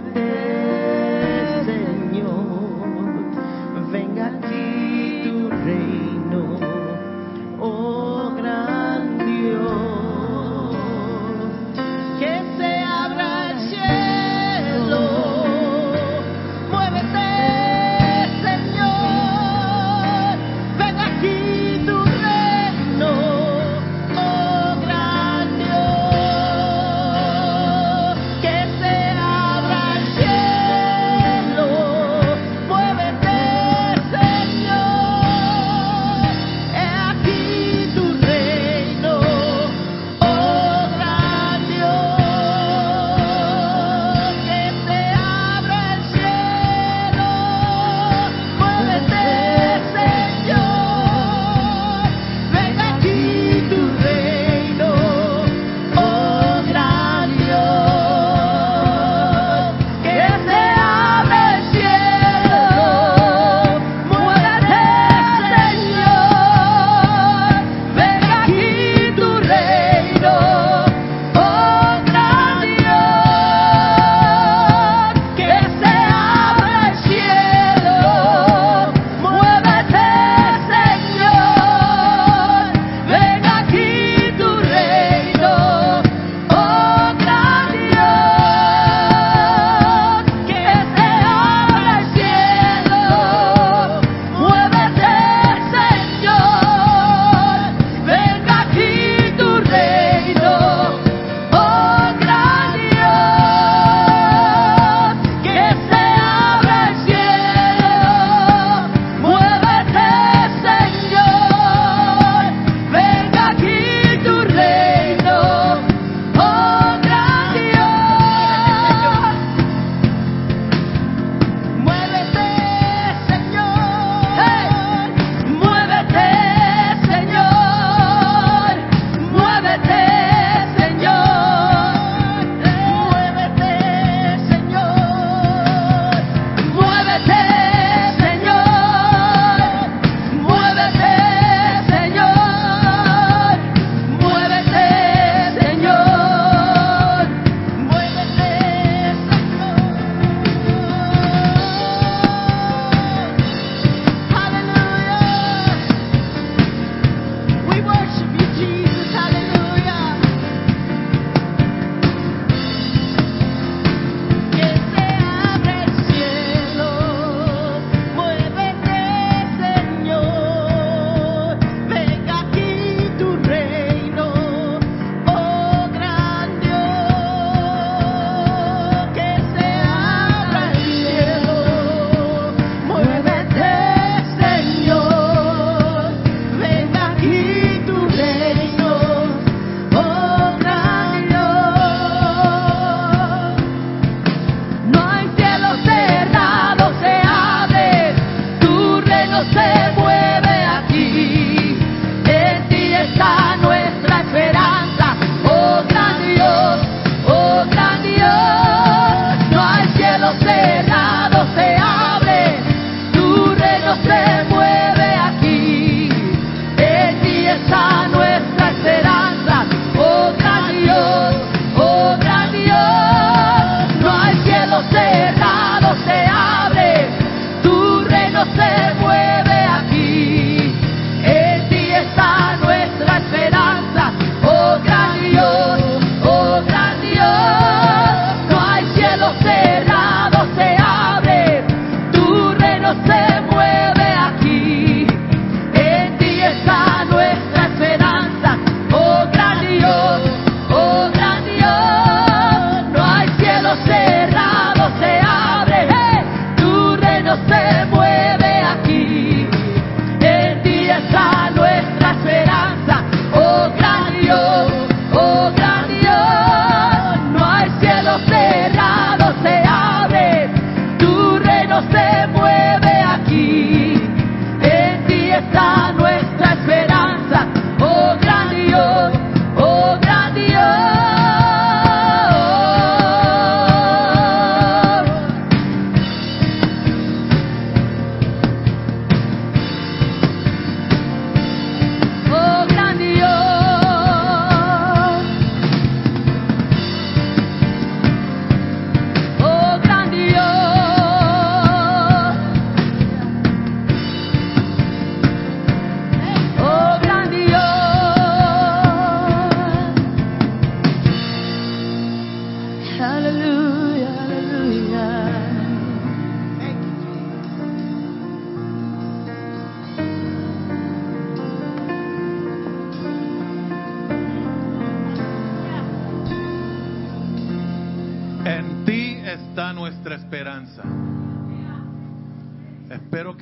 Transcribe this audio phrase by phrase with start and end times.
[0.00, 0.29] muévete Señor,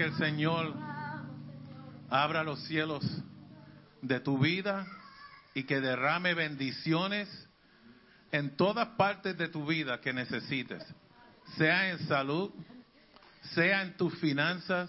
[0.09, 0.75] el Señor
[2.09, 3.05] abra los cielos
[4.01, 4.87] de tu vida
[5.53, 7.29] y que derrame bendiciones
[8.33, 10.83] en todas partes de tu vida que necesites,
[11.59, 12.51] sea en salud,
[13.55, 14.88] sea en tus finanzas,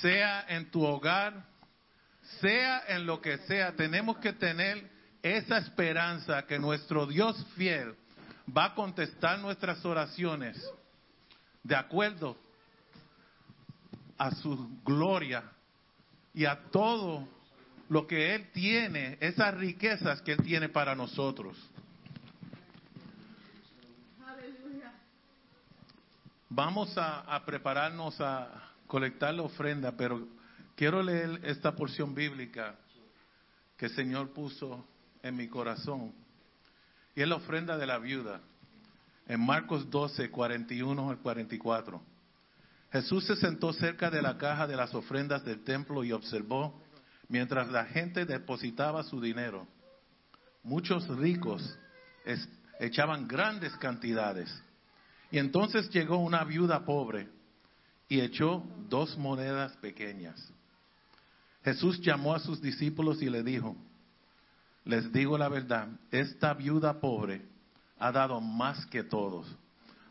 [0.00, 1.44] sea en tu hogar,
[2.40, 3.76] sea en lo que sea.
[3.76, 4.90] Tenemos que tener
[5.22, 7.94] esa esperanza que nuestro Dios fiel
[8.56, 10.60] va a contestar nuestras oraciones
[11.62, 12.45] de acuerdo
[14.18, 15.44] a su gloria
[16.34, 17.28] y a todo
[17.88, 21.56] lo que Él tiene, esas riquezas que Él tiene para nosotros.
[26.48, 30.26] Vamos a, a prepararnos a colectar la ofrenda, pero
[30.74, 32.76] quiero leer esta porción bíblica
[33.76, 34.86] que el Señor puso
[35.22, 36.12] en mi corazón.
[37.14, 38.40] Y es la ofrenda de la viuda.
[39.26, 42.15] En Marcos 12, 41 al 44.
[42.96, 46.82] Jesús se sentó cerca de la caja de las ofrendas del templo y observó
[47.28, 49.68] mientras la gente depositaba su dinero.
[50.62, 51.78] Muchos ricos
[52.80, 54.48] echaban grandes cantidades.
[55.30, 57.28] Y entonces llegó una viuda pobre
[58.08, 60.50] y echó dos monedas pequeñas.
[61.64, 63.76] Jesús llamó a sus discípulos y le dijo,
[64.86, 67.42] les digo la verdad, esta viuda pobre
[67.98, 69.54] ha dado más que todos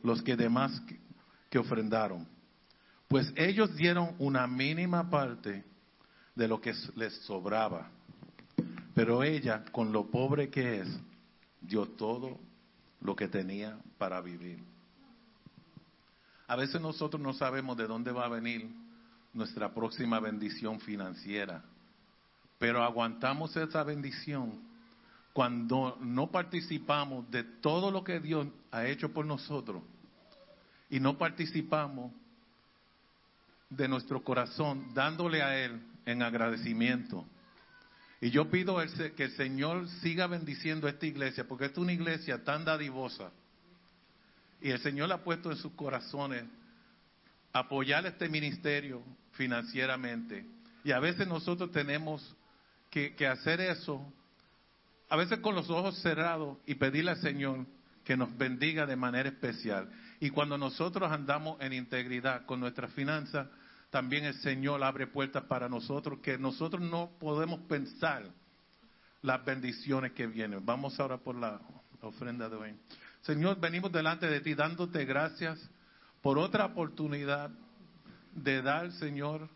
[0.04, 0.80] los que demás
[1.50, 2.35] que ofrendaron,
[3.08, 5.64] pues ellos dieron una mínima parte
[6.36, 7.90] de lo que les sobraba,
[8.94, 11.00] pero ella, con lo pobre que es,
[11.62, 12.40] dio todo
[13.02, 14.60] lo que tenía para vivir.
[16.48, 18.70] A veces nosotros no sabemos de dónde va a venir
[19.34, 21.64] nuestra próxima bendición financiera,
[22.60, 24.64] pero aguantamos esa bendición
[25.34, 29.84] cuando no participamos de todo lo que Dios ha hecho por nosotros
[30.90, 32.14] y no participamos
[33.76, 37.26] de nuestro corazón dándole a Él en agradecimiento.
[38.22, 38.78] Y yo pido
[39.16, 43.32] que el Señor siga bendiciendo esta iglesia, porque es una iglesia tan dadivosa.
[44.62, 46.46] Y el Señor ha puesto en sus corazones
[47.54, 50.46] apoyar este ministerio financieramente.
[50.84, 52.36] Y a veces nosotros tenemos
[52.90, 54.02] que, que hacer eso,
[55.10, 57.66] a veces con los ojos cerrados y pedirle al Señor
[58.04, 59.90] que nos bendiga de manera especial.
[60.20, 63.48] Y cuando nosotros andamos en integridad con nuestras finanzas,
[63.96, 68.26] también el Señor abre puertas para nosotros que nosotros no podemos pensar
[69.22, 70.66] las bendiciones que vienen.
[70.66, 71.62] Vamos ahora por la
[72.02, 72.76] ofrenda de hoy.
[73.22, 75.58] Señor, venimos delante de ti dándote gracias
[76.22, 77.50] por otra oportunidad
[78.34, 79.48] de dar, Señor,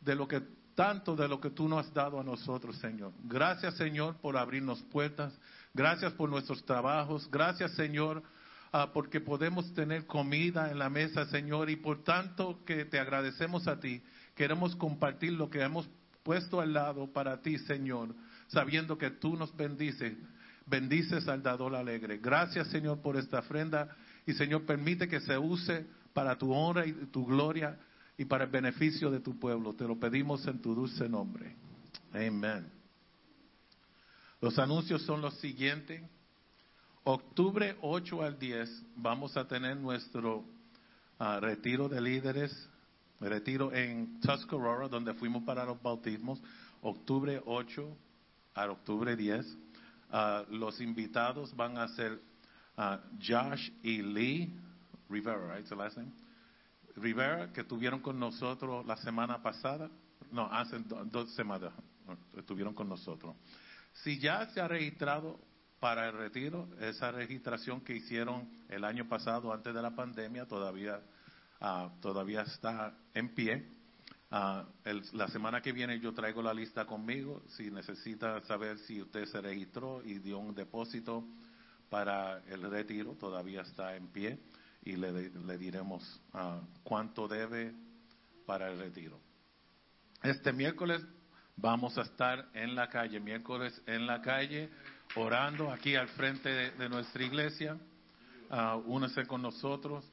[0.00, 0.40] de lo que
[0.76, 3.12] tanto de lo que tú nos has dado a nosotros, Señor.
[3.24, 5.36] Gracias, Señor, por abrirnos puertas.
[5.74, 7.28] Gracias por nuestros trabajos.
[7.28, 8.22] Gracias, Señor,
[8.72, 13.68] ah, porque podemos tener comida en la mesa, Señor, y por tanto que te agradecemos
[13.68, 14.02] a ti.
[14.34, 15.88] Queremos compartir lo que hemos
[16.22, 18.14] puesto al lado para ti, Señor,
[18.48, 20.16] sabiendo que tú nos bendices.
[20.66, 22.18] Bendices al dador alegre.
[22.18, 23.96] Gracias, Señor, por esta ofrenda.
[24.26, 27.78] Y, Señor, permite que se use para tu honra y tu gloria
[28.16, 29.74] y para el beneficio de tu pueblo.
[29.74, 31.56] Te lo pedimos en tu dulce nombre.
[32.12, 32.70] Amén.
[34.40, 36.02] Los anuncios son los siguientes.
[37.04, 40.44] Octubre 8 al 10 vamos a tener nuestro
[41.18, 42.68] ah, retiro de líderes,
[43.20, 46.42] retiro en Tuscarora, donde fuimos para los bautismos,
[46.82, 47.96] octubre 8
[48.54, 49.46] al octubre 10.
[50.12, 52.20] Ah, los invitados van a ser
[52.76, 54.52] ah, Josh y Lee
[55.08, 55.66] Rivera, right?
[55.66, 56.12] The last name?
[56.96, 59.88] Rivera, que estuvieron con nosotros la semana pasada,
[60.32, 61.72] no, hace do- dos semanas
[62.36, 63.34] estuvieron con nosotros.
[64.02, 65.38] Si ya se ha registrado
[65.80, 71.00] para el retiro, esa registración que hicieron el año pasado antes de la pandemia todavía,
[71.60, 73.66] ah, todavía está en pie.
[74.30, 77.42] Ah, el- la semana que viene yo traigo la lista conmigo.
[77.56, 81.24] Si necesita saber si usted se registró y dio un depósito
[81.88, 84.38] para el retiro, todavía está en pie
[84.84, 87.74] y le, le diremos ah, cuánto debe
[88.46, 89.18] para el retiro.
[90.22, 91.02] Este miércoles
[91.56, 94.70] vamos a estar en la calle, miércoles en la calle,
[95.16, 97.78] orando aquí al frente de, de nuestra iglesia.
[98.50, 100.04] Ah, únese con nosotros.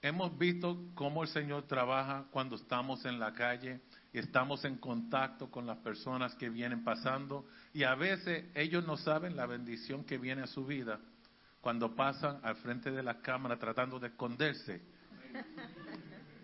[0.00, 3.80] Hemos visto cómo el Señor trabaja cuando estamos en la calle
[4.12, 8.96] y estamos en contacto con las personas que vienen pasando y a veces ellos no
[8.96, 11.00] saben la bendición que viene a su vida
[11.60, 14.80] cuando pasan al frente de la cámara tratando de esconderse.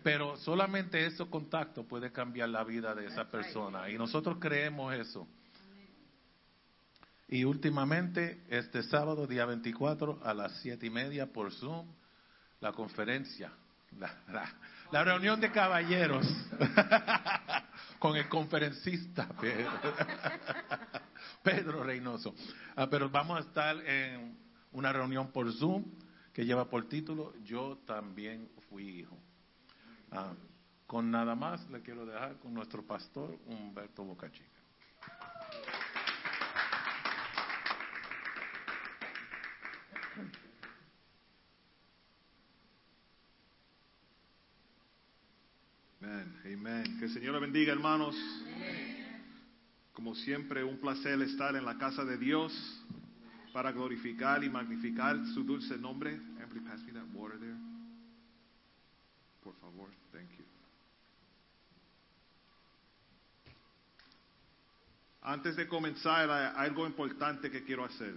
[0.02, 3.88] Pero solamente ese contacto puede cambiar la vida de esa persona.
[3.88, 5.26] Y nosotros creemos eso.
[7.28, 11.86] Y últimamente, este sábado, día 24, a las siete y media por Zoom,
[12.60, 13.52] la conferencia,
[14.90, 16.26] la, reunión de caballeros
[17.98, 19.70] con el conferencista Pedro,
[21.42, 22.34] Pedro Reynoso.
[22.76, 24.36] Ah, pero vamos a estar en
[24.72, 25.84] una reunión por Zoom
[26.32, 29.16] que lleva por título Yo también fui hijo.
[30.10, 30.32] Ah,
[30.86, 34.53] con nada más le quiero dejar con nuestro pastor Humberto Bocachica.
[46.44, 46.98] Amén.
[46.98, 48.14] Que el Señor le bendiga, hermanos.
[49.94, 52.52] Como siempre, un placer estar en la casa de Dios
[53.54, 56.20] para glorificar y magnificar su dulce nombre.
[56.66, 57.56] Pass me that water there.
[59.42, 60.44] Por favor, thank you.
[65.22, 68.14] Antes de comenzar, hay algo importante que quiero hacer.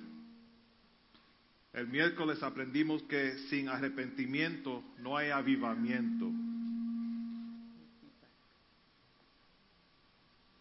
[1.71, 6.29] El miércoles aprendimos que sin arrepentimiento no hay avivamiento.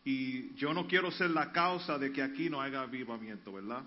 [0.07, 3.83] Y yo no quiero ser la causa de que aquí no haya avivamiento, ¿verdad?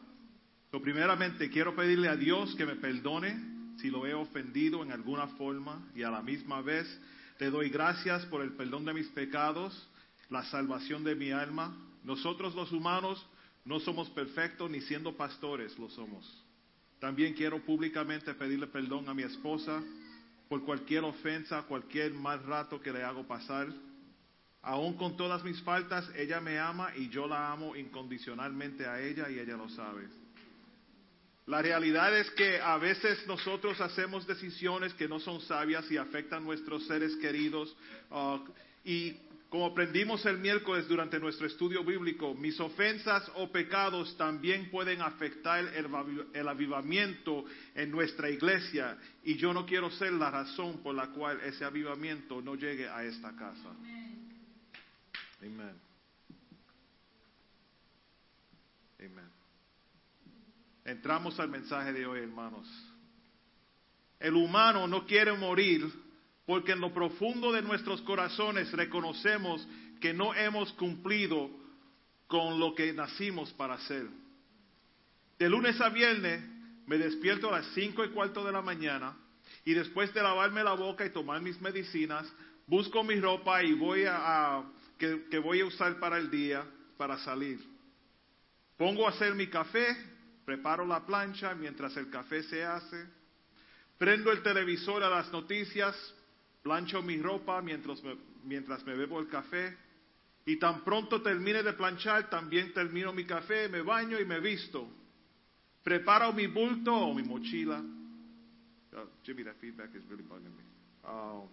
[0.69, 3.39] So, primeramente, quiero pedirle a Dios que me perdone
[3.77, 6.85] si lo he ofendido en alguna forma y a la misma vez
[7.39, 9.87] le doy gracias por el perdón de mis pecados,
[10.29, 11.73] la salvación de mi alma.
[12.03, 13.25] Nosotros los humanos
[13.63, 16.45] no somos perfectos ni siendo pastores lo somos.
[16.99, 19.81] También quiero públicamente pedirle perdón a mi esposa
[20.49, 23.69] por cualquier ofensa, cualquier mal rato que le hago pasar.
[24.61, 29.29] Aún con todas mis faltas, ella me ama y yo la amo incondicionalmente a ella
[29.29, 30.07] y ella lo sabe.
[31.45, 36.43] La realidad es que a veces nosotros hacemos decisiones que no son sabias y afectan
[36.43, 37.75] a nuestros seres queridos.
[38.11, 38.39] ah,
[38.83, 39.15] y
[39.49, 45.65] como aprendimos el miércoles durante nuestro estudio bíblico, mis ofensas o pecados también pueden afectar
[45.73, 45.87] el,
[46.33, 48.95] el avivamiento en nuestra iglesia.
[49.23, 53.03] Y yo no quiero ser la razón por la cual ese avivamiento no llegue a
[53.03, 53.69] esta casa.
[55.41, 55.79] Amen.
[58.99, 59.29] Amen.
[60.85, 62.67] Entramos al mensaje de hoy, hermanos.
[64.19, 65.89] El humano no quiere morir
[66.45, 69.65] porque en lo profundo de nuestros corazones reconocemos
[70.01, 71.49] que no hemos cumplido
[72.27, 74.07] con lo que nacimos para hacer.
[75.37, 76.43] De lunes a viernes
[76.85, 79.15] me despierto a las cinco y cuarto de la mañana
[79.63, 82.27] y después de lavarme la boca y tomar mis medicinas,
[82.67, 84.17] busco mi ropa y voy a,
[84.57, 84.63] a-
[84.99, 86.63] que, voy a usar para el día
[86.97, 87.59] para salir.
[88.77, 89.87] Pongo a hacer mi café,
[90.45, 93.07] preparo la plancha mientras el café se hace,
[93.97, 95.95] prendo el televisor a las noticias,
[96.61, 99.75] plancho mi ropa mientras me, mientras me bebo el café
[100.45, 104.87] y tan pronto termine de planchar también termino mi café, me baño y me visto.
[105.83, 107.81] Preparo mi bulto o mi mochila.
[108.95, 110.63] Oh, Jimmy, that feedback is really bugging me.
[111.05, 111.47] Oh.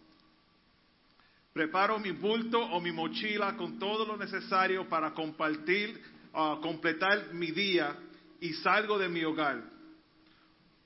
[1.57, 5.99] Preparo mi bulto o mi mochila con todo lo necesario para compartir,
[6.35, 7.97] ah, completar mi día
[8.43, 9.63] y salgo de mi hogar.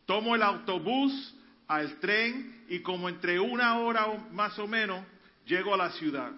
[0.07, 1.35] Tomo el autobús
[1.67, 5.05] al tren y como entre una hora más o menos
[5.45, 6.31] llego a la ciudad.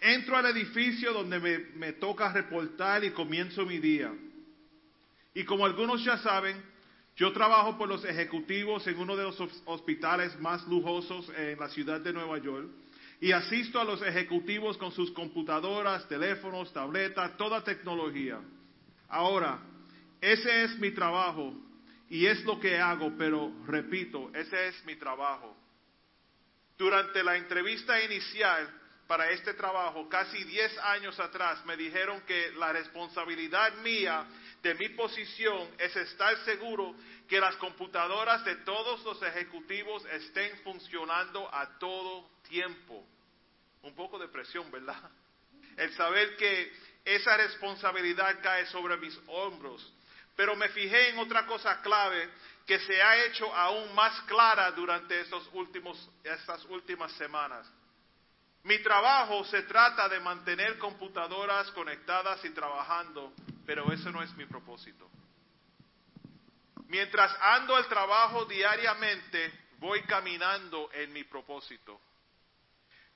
[0.00, 4.12] Entro al edificio donde me, me toca reportar y comienzo mi día.
[5.34, 6.56] Y como algunos ya saben,
[7.16, 11.68] yo trabajo por los ejecutivos en uno de los hos- hospitales más lujosos en la
[11.68, 12.68] ciudad de Nueva York
[13.20, 18.40] y asisto a los ejecutivos con sus computadoras, teléfonos, tabletas, toda tecnología.
[19.08, 19.60] Ahora,
[20.20, 21.54] ese es mi trabajo
[22.08, 25.56] y es lo que hago, pero repito, ese es mi trabajo.
[26.76, 28.68] Durante la entrevista inicial
[29.06, 34.26] para este trabajo, casi 10 años atrás, me dijeron que la responsabilidad mía
[34.62, 36.94] de mi posición es estar seguro
[37.28, 43.04] que las computadoras de todos los ejecutivos estén funcionando a todo tiempo.
[43.82, 45.10] Un poco de presión, ¿verdad?
[45.76, 46.72] El saber que
[47.04, 49.92] esa responsabilidad cae sobre mis hombros.
[50.36, 52.30] Pero me fijé en otra cosa clave
[52.64, 57.70] que se ha hecho aún más clara durante estos últimos, estas últimas semanas.
[58.62, 63.32] Mi trabajo se trata de mantener computadoras conectadas y trabajando,
[63.66, 65.10] pero eso no es mi propósito.
[66.86, 72.00] Mientras ando al trabajo diariamente, voy caminando en mi propósito.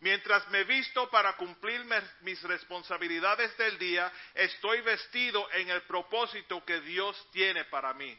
[0.00, 1.84] Mientras me visto para cumplir
[2.20, 8.16] mis responsabilidades del día, estoy vestido en el propósito que Dios tiene para mí.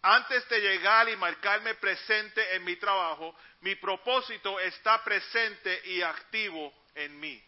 [0.00, 6.72] Antes de llegar y marcarme presente en mi trabajo, mi propósito está presente y activo
[6.94, 7.42] en mí.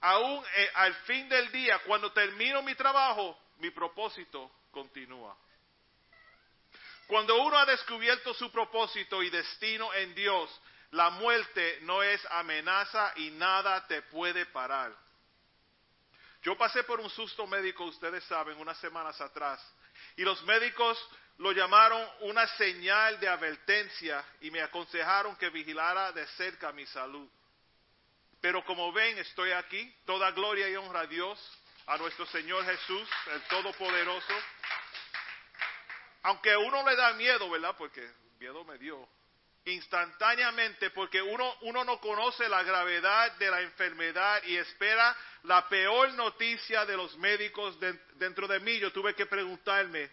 [0.00, 5.36] Aún eh, al fin del día, cuando termino mi trabajo, mi propósito continúa.
[7.06, 10.50] Cuando uno ha descubierto su propósito y destino en Dios,
[10.94, 14.94] la muerte no es amenaza y nada te puede parar.
[16.42, 19.60] Yo pasé por un susto médico, ustedes saben, unas semanas atrás,
[20.16, 20.96] y los médicos
[21.38, 27.28] lo llamaron una señal de advertencia y me aconsejaron que vigilara de cerca mi salud.
[28.40, 29.92] Pero como ven, estoy aquí.
[30.04, 31.40] Toda gloria y honra a Dios,
[31.86, 34.34] a nuestro Señor Jesús, el Todopoderoso.
[36.22, 37.74] Aunque a uno le da miedo, ¿verdad?
[37.76, 39.08] Porque miedo me dio.
[39.66, 46.12] Instantáneamente, porque uno, uno no conoce la gravedad de la enfermedad y espera la peor
[46.12, 48.78] noticia de los médicos de- dentro de mí.
[48.78, 50.10] Yo tuve que preguntarme,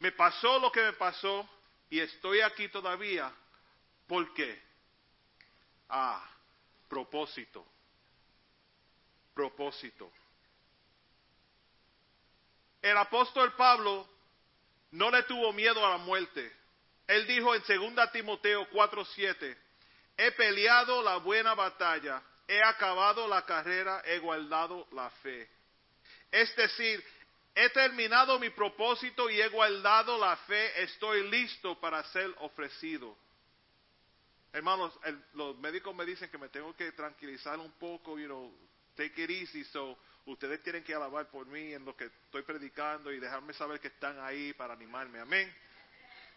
[0.00, 1.48] me pasó lo que me pasó
[1.88, 3.32] y estoy aquí todavía.
[4.06, 4.62] ¿Por qué?
[5.88, 6.22] Ah,
[6.88, 7.66] propósito.
[9.32, 10.12] Propósito.
[12.82, 14.06] El apóstol Pablo
[14.90, 16.54] no le tuvo miedo a la muerte.
[17.06, 19.56] Él dijo en 2 Timoteo 4:7,
[20.16, 25.48] he peleado la buena batalla, he acabado la carrera, he guardado la fe.
[26.30, 27.04] Es decir,
[27.54, 33.16] he terminado mi propósito y he guardado la fe, estoy listo para ser ofrecido.
[34.52, 38.52] Hermanos, el- los médicos me dicen que me tengo que tranquilizar un poco, you know,
[38.96, 43.10] take it easy, so ustedes tienen que alabar por mí en lo que estoy predicando
[43.10, 45.20] y dejarme saber que están ahí para animarme.
[45.20, 45.52] Amén.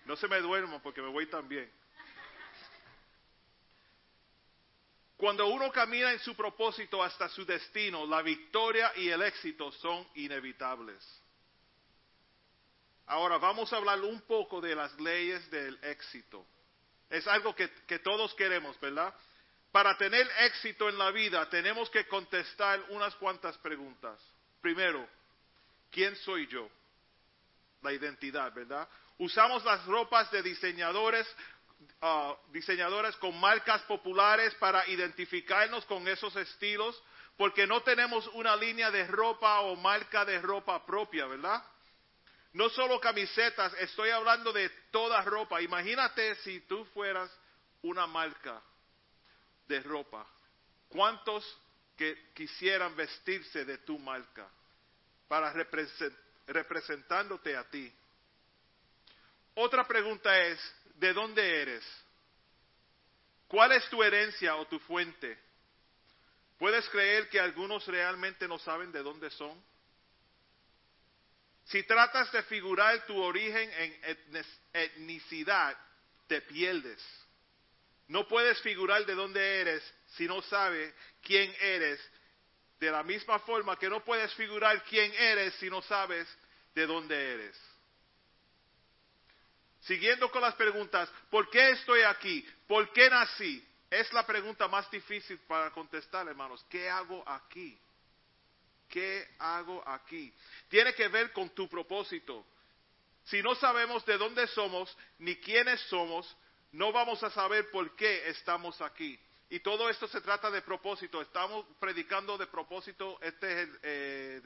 [0.05, 1.71] No se me duerman porque me voy también.
[5.17, 10.05] Cuando uno camina en su propósito hasta su destino, la victoria y el éxito son
[10.15, 11.03] inevitables.
[13.07, 16.45] Ahora vamos a hablar un poco de las leyes del éxito.
[17.09, 19.13] Es algo que, que todos queremos, ¿verdad?
[19.71, 24.19] Para tener éxito en la vida tenemos que contestar unas cuantas preguntas.
[24.59, 25.07] Primero,
[25.91, 26.69] ¿quién soy yo?
[27.81, 28.87] La identidad, ¿verdad?
[29.17, 31.27] Usamos las ropas de diseñadores,
[32.01, 32.35] ah,
[33.19, 37.01] con marcas populares para identificarnos con esos estilos,
[37.37, 41.63] porque no tenemos una línea de ropa o marca de ropa propia, ¿verdad?
[42.53, 45.61] No solo camisetas, estoy hablando de toda ropa.
[45.61, 47.29] Imagínate si tú fueras
[47.81, 48.61] una marca
[49.67, 50.25] de ropa.
[50.87, 51.43] ¿Cuántos
[51.97, 54.47] que quisieran vestirse de tu marca
[55.27, 57.93] para represent- representándote a ti?
[59.55, 60.59] Otra pregunta es,
[60.95, 61.83] ¿de dónde eres?
[63.47, 65.37] ¿Cuál es tu herencia o tu fuente?
[66.57, 69.61] ¿Puedes creer que algunos realmente no saben de dónde son?
[71.65, 75.77] Si tratas de figurar tu origen en etnicidad,
[76.27, 77.03] te pierdes.
[78.07, 81.99] No puedes figurar de dónde eres si no sabes quién eres.
[82.79, 86.27] De la misma forma que no puedes figurar quién eres si no sabes
[86.75, 87.74] de dónde eres.
[89.85, 92.45] Siguiendo con las preguntas, ¿por qué estoy aquí?
[92.67, 93.63] ¿Por qué nací?
[93.89, 96.65] Es la pregunta más difícil para contestar, hermanos.
[96.69, 97.77] ¿Qué hago aquí?
[98.89, 100.33] ¿Qué hago aquí?
[100.69, 102.45] Tiene que ver con tu propósito.
[103.25, 106.35] Si no sabemos de dónde somos ni quiénes somos,
[106.71, 109.19] no vamos a saber por qué estamos aquí.
[109.49, 111.21] Y todo esto se trata de propósito.
[111.21, 113.19] Estamos predicando de propósito.
[113.21, 114.41] Este es el eh,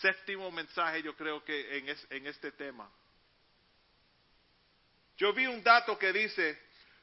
[0.00, 2.90] séptimo mensaje, yo creo que en, es- en este tema.
[5.22, 6.60] Yo vi un dato que dice,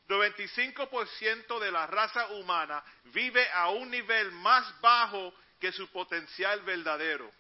[0.09, 7.31] 95% de la raza humana vive a un nivel más bajo que su potencial verdadero.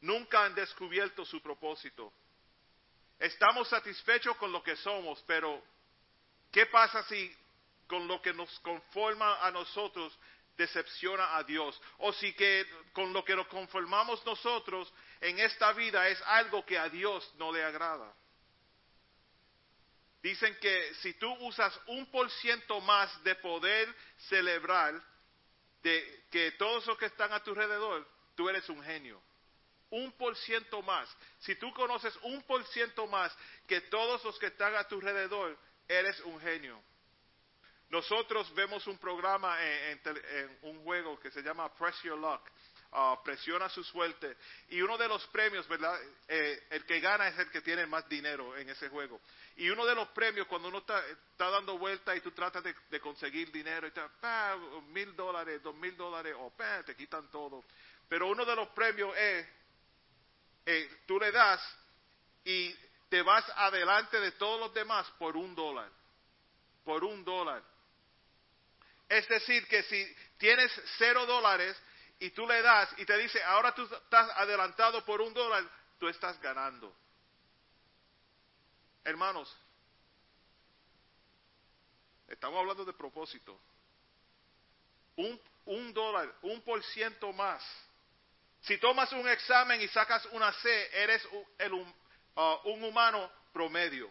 [0.00, 2.14] Nunca han descubierto su propósito.
[3.18, 5.62] Estamos satisfechos con lo que somos, pero
[6.50, 7.36] ¿qué pasa si
[7.86, 10.18] con lo que nos conforma a nosotros
[10.56, 11.78] decepciona a Dios?
[11.98, 14.90] O si que con lo que nos conformamos nosotros
[15.20, 18.10] en esta vida es algo que a Dios no le agrada.
[20.22, 23.94] Dicen que si tú usas un por ciento más de poder
[24.28, 25.02] celebrar
[25.82, 29.22] de que todos los que están a tu alrededor, tú eres un genio.
[29.88, 31.08] Un por ciento más.
[31.40, 33.34] Si tú conoces un por ciento más
[33.66, 35.58] que todos los que están a tu alrededor,
[35.88, 36.80] eres un genio.
[37.88, 40.00] Nosotros vemos un programa en,
[40.62, 42.48] un juego que se llama Press Your Luck.
[42.92, 44.36] ah, presiona su suerte.
[44.68, 45.98] Y uno de los premios, ¿verdad?
[46.28, 49.20] Eh, el que gana es el que tiene más dinero en ese juego.
[49.60, 52.98] Y uno de los premios, cuando uno está, está dando vuelta y tú tratas de,
[52.98, 54.56] conseguir dinero, y pa,
[54.88, 56.50] mil dólares, dos mil dólares, o
[56.86, 57.62] te quitan todo.
[58.08, 59.46] Pero uno de los premios es,
[60.64, 61.60] eh, tú le das
[62.42, 62.74] y
[63.10, 65.90] te vas adelante de todos los demás por un dólar.
[66.82, 67.62] Por un dólar.
[69.10, 71.76] Es decir, que si tienes cero dólares
[72.18, 75.64] y tú le das y te dice, ahora tú estás adelantado por un dólar,
[75.98, 76.96] tú estás ganando.
[79.04, 79.54] Hermanos,
[82.28, 83.58] estamos hablando de propósito.
[85.16, 87.62] Un, un dólar, un por ciento más.
[88.62, 91.88] Si tomas un examen y sacas una C, eres un, el, uh,
[92.64, 94.10] un humano promedio.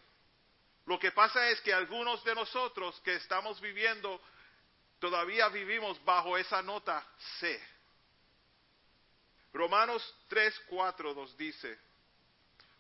[0.86, 4.20] Lo que pasa es que algunos de nosotros que estamos viviendo,
[4.98, 7.06] todavía vivimos bajo esa nota
[7.40, 7.62] C.
[9.54, 11.78] Romanos 3, 4 nos dice,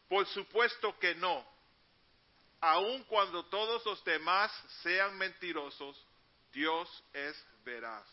[0.07, 1.45] por supuesto que no,
[2.62, 4.51] aun cuando todos los demás
[4.84, 6.05] sean mentirosos,
[6.51, 8.07] Dios es veraz.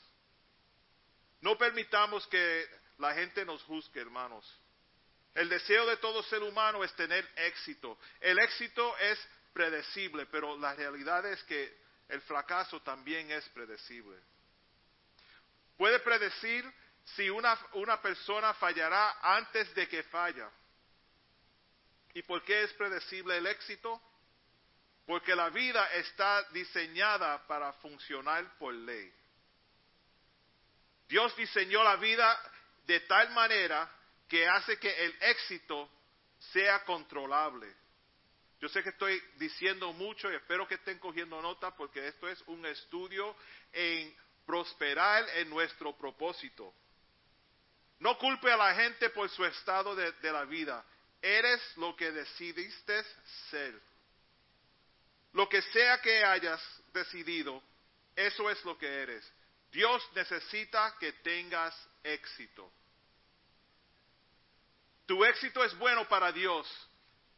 [1.40, 2.68] No permitamos que
[2.98, 4.44] la gente nos juzgue, hermanos.
[5.34, 7.98] El deseo de todo ser humano es tener éxito.
[8.20, 11.78] El éxito es predecible, pero la realidad es que
[12.08, 14.16] el fracaso también es predecible.
[15.76, 16.64] Puede predecir
[17.16, 20.50] si una, una persona fallará antes de que falla.
[22.14, 24.00] ¿Y por qué es predecible el éxito?
[25.06, 29.12] Porque la vida está diseñada para funcionar por ley.
[31.08, 32.38] Dios diseñó la vida
[32.86, 33.88] de tal manera
[34.28, 35.88] que hace que el éxito
[36.52, 37.72] sea controlable.
[38.60, 42.42] Yo sé que estoy diciendo mucho y espero que estén cogiendo nota porque esto es
[42.46, 43.36] un estudio
[43.72, 44.14] en
[44.46, 46.72] prosperar en nuestro propósito.
[47.98, 50.84] No culpe a la gente por su estado de, la vida.
[51.20, 53.04] Eres lo que decidiste
[53.50, 53.80] ser.
[55.32, 56.60] Lo que sea que hayas
[56.92, 57.62] decidido,
[58.14, 59.32] eso es lo que eres.
[59.70, 62.72] Dios necesita que tengas éxito.
[65.06, 66.66] Tu éxito es bueno para Dios.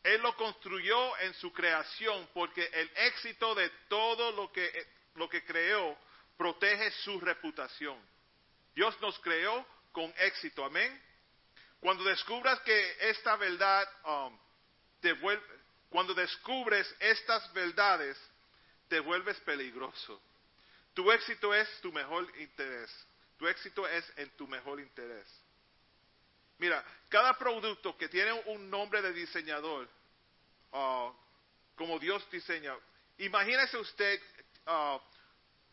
[0.02, 4.86] Él lo construyó en su creación porque el éxito de todo lo que,
[5.16, 5.98] lo que creó
[6.36, 7.98] protege su reputación.
[8.74, 11.02] Dios nos creó con éxito, amén.
[11.80, 14.38] Cuando descubras que esta verdad, um,
[15.00, 15.44] te vuelve,
[15.90, 18.18] cuando descubres estas verdades,
[18.88, 20.20] te vuelves peligroso.
[20.94, 22.90] Tu éxito es tu mejor interés.
[23.38, 25.26] Tu éxito es en tu mejor interés.
[26.58, 29.88] Mira, cada producto que tiene un nombre de diseñador,
[30.72, 31.12] uh,
[31.76, 32.74] como Dios diseña,
[33.18, 34.20] imagínese usted,
[34.66, 34.98] uh,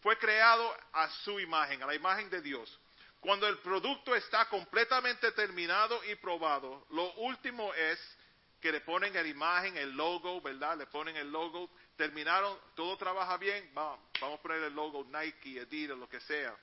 [0.01, 2.79] fue creado a su imagen, a la imagen de Dios.
[3.19, 7.99] Cuando el producto está completamente terminado y probado, lo último es
[8.65, 10.75] que le ponen la imagen, el logo, ¿verdad?
[10.75, 15.61] Le ponen el logo, terminaron, todo trabaja bien, vamos, vamos a poner el logo Nike,
[15.61, 16.57] Adidas, lo que sea.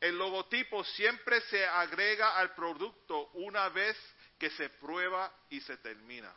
[0.00, 3.94] El logotipo siempre se agrega al producto una vez
[4.38, 6.34] que se prueba y se termina.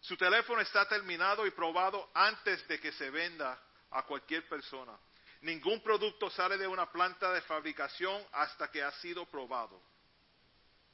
[0.00, 3.56] Su teléfono está terminado y probado antes de que se venda
[3.92, 4.98] a cualquier persona.
[5.42, 9.80] Ningún producto sale de una planta de fabricación hasta que ha sido probado.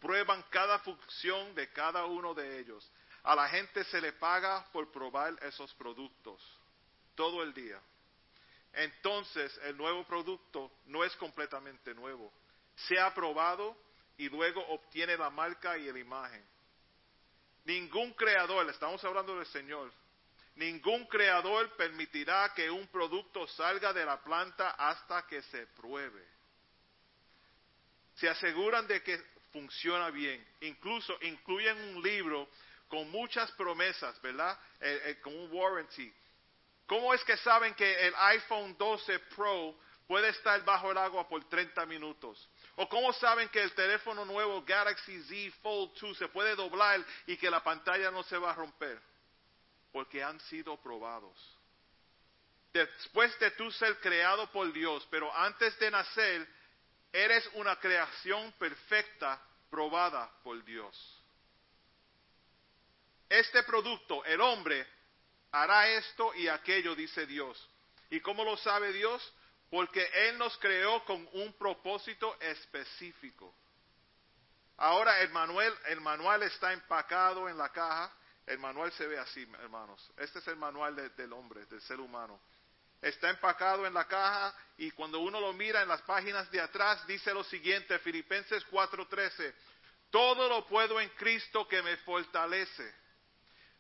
[0.02, 2.90] Prueban cada función de cada uno de ellos.
[3.22, 6.42] A la gente se le paga por probar esos productos
[7.14, 7.80] todo el día.
[8.72, 12.32] Entonces el nuevo producto no es completamente nuevo.
[12.74, 13.76] Se ha probado
[14.16, 16.44] y luego obtiene la marca y la imagen.
[17.64, 19.92] Ningún creador, estamos hablando del Señor,
[20.56, 26.26] ningún creador permitirá que un producto salga de la planta hasta que se pruebe.
[28.16, 30.44] Se aseguran de que funciona bien.
[30.60, 32.48] Incluso incluyen un libro
[32.88, 34.58] con muchas promesas, ¿verdad?
[34.80, 36.12] Eh, eh, con un warranty.
[36.86, 39.74] ¿Cómo es que saben que el iPhone 12 Pro
[40.06, 42.48] puede estar bajo el agua por 30 minutos?
[42.76, 47.36] ¿O cómo saben que el teléfono nuevo Galaxy Z Fold 2 se puede doblar y
[47.36, 49.00] que la pantalla no se va a romper?
[49.92, 51.38] Porque han sido probados.
[52.72, 56.48] Después de tú ser creado por Dios, pero antes de nacer,
[57.12, 59.40] eres una creación perfecta
[59.70, 61.22] probada por Dios.
[63.28, 64.86] Este producto, el hombre,
[65.50, 67.68] hará esto y aquello, dice Dios.
[68.10, 69.32] ¿Y cómo lo sabe Dios?
[69.70, 73.54] Porque Él nos creó con un propósito específico.
[74.76, 78.12] Ahora el manual, el manual está empacado en la caja.
[78.46, 80.10] El manual se ve así, hermanos.
[80.16, 82.40] Este es el manual de, del hombre, del ser humano.
[83.02, 87.04] Está empacado en la caja y cuando uno lo mira en las páginas de atrás
[87.08, 89.52] dice lo siguiente, Filipenses 4:13,
[90.10, 92.94] todo lo puedo en Cristo que me fortalece.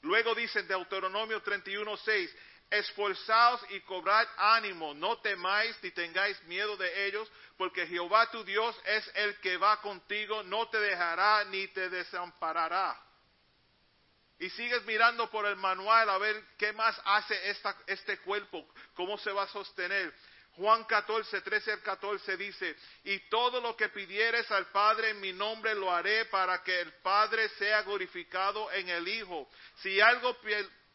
[0.00, 2.34] Luego dice Deuteronomio 31:6,
[2.68, 8.76] esforzaos y cobrad ánimo, no temáis ni tengáis miedo de ellos, porque Jehová tu Dios
[8.84, 13.00] es el que va contigo, no te dejará ni te desamparará.
[14.42, 19.16] Y sigues mirando por el manual a ver qué más hace esta, este cuerpo, cómo
[19.18, 20.12] se va a sostener.
[20.56, 25.32] Juan 14, 13 al 14 dice, y todo lo que pidieres al Padre en mi
[25.32, 29.48] nombre lo haré para que el Padre sea glorificado en el Hijo.
[29.76, 30.36] Si algo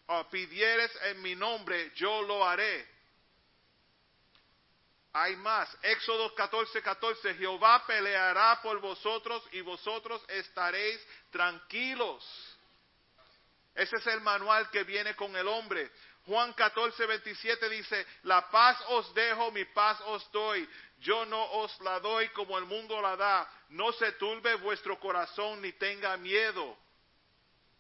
[0.10, 2.86] ah, pidieres en mi nombre, yo lo haré.
[5.14, 5.74] Hay más.
[5.84, 7.34] Éxodo 14, 14.
[7.36, 11.00] Jehová peleará por vosotros y vosotros estaréis
[11.32, 12.47] tranquilos.
[13.78, 15.92] Ese es el manual que viene con el hombre.
[16.26, 20.68] Juan 14, 27 dice, la paz os dejo, mi paz os doy.
[21.00, 23.50] Yo no os la doy como el mundo la da.
[23.70, 26.76] No se turbe vuestro corazón ni tenga miedo.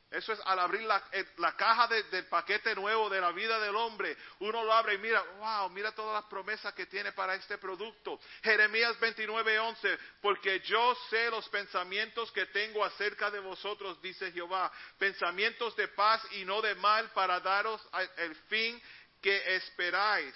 [0.10, 3.60] Eso es al abrir la, eh, la caja de- del paquete nuevo de la vida
[3.60, 4.16] del hombre.
[4.39, 8.18] Uno lo abre y mira, wow, mira todas las promesas que tiene para este producto.
[8.41, 14.72] Jeremías 29, 11, porque yo sé los pensamientos que tengo acerca de vosotros, dice Jehová,
[14.97, 17.86] pensamientos de paz y no de mal para daros
[18.16, 18.82] el fin
[19.22, 20.34] que esperáis.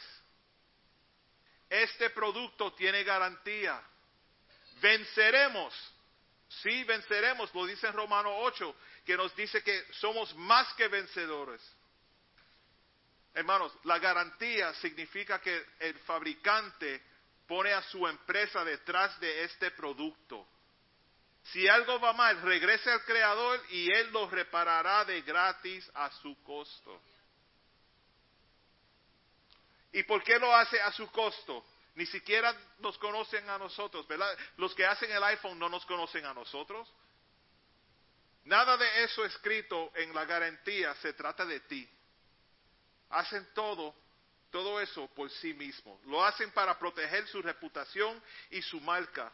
[1.69, 3.81] Este producto tiene garantía.
[4.81, 5.73] Venceremos.
[6.61, 8.75] Sí, venceremos, lo dice en Romano 8,
[9.11, 11.61] que nos dice que somos más que vencedores.
[13.33, 17.03] Hermanos, la garantía significa que el fabricante
[17.45, 20.47] pone a su empresa detrás de este producto.
[21.43, 26.41] Si algo va mal, regrese al creador y él lo reparará de gratis a su
[26.43, 27.01] costo.
[29.91, 31.65] ¿Y por qué lo hace a su costo?
[31.95, 34.37] Ni siquiera nos conocen a nosotros, ¿verdad?
[34.55, 36.89] Los que hacen el iPhone no nos conocen a nosotros.
[38.43, 41.87] Nada de eso escrito en la garantía se trata de ti.
[43.09, 43.93] Hacen todo,
[44.49, 46.03] todo eso por sí mismos.
[46.05, 49.31] Lo hacen para proteger su reputación y su marca.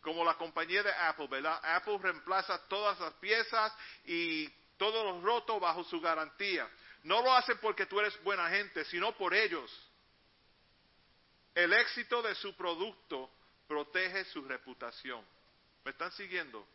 [0.00, 1.60] Como la compañía de Apple, ¿verdad?
[1.62, 3.72] Apple reemplaza todas las piezas
[4.04, 6.68] y todo lo roto bajo su garantía.
[7.02, 9.70] No lo hacen porque tú eres buena gente, sino por ellos.
[11.54, 13.30] El éxito de su producto
[13.66, 15.24] protege su reputación.
[15.84, 16.66] ¿Me están siguiendo?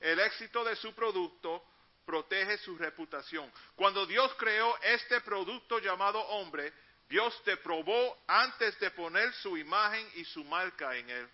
[0.00, 1.62] El éxito de su producto
[2.04, 3.52] protege su reputación.
[3.76, 6.72] Cuando Dios creó este producto llamado hombre,
[7.08, 11.28] Dios te probó antes de poner su imagen y su marca en él.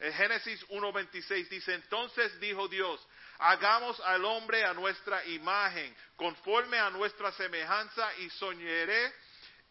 [0.00, 3.06] Génesis 1.26 dice, entonces dijo Dios,
[3.38, 9.12] hagamos al hombre a nuestra imagen, conforme a nuestra semejanza, y soñaré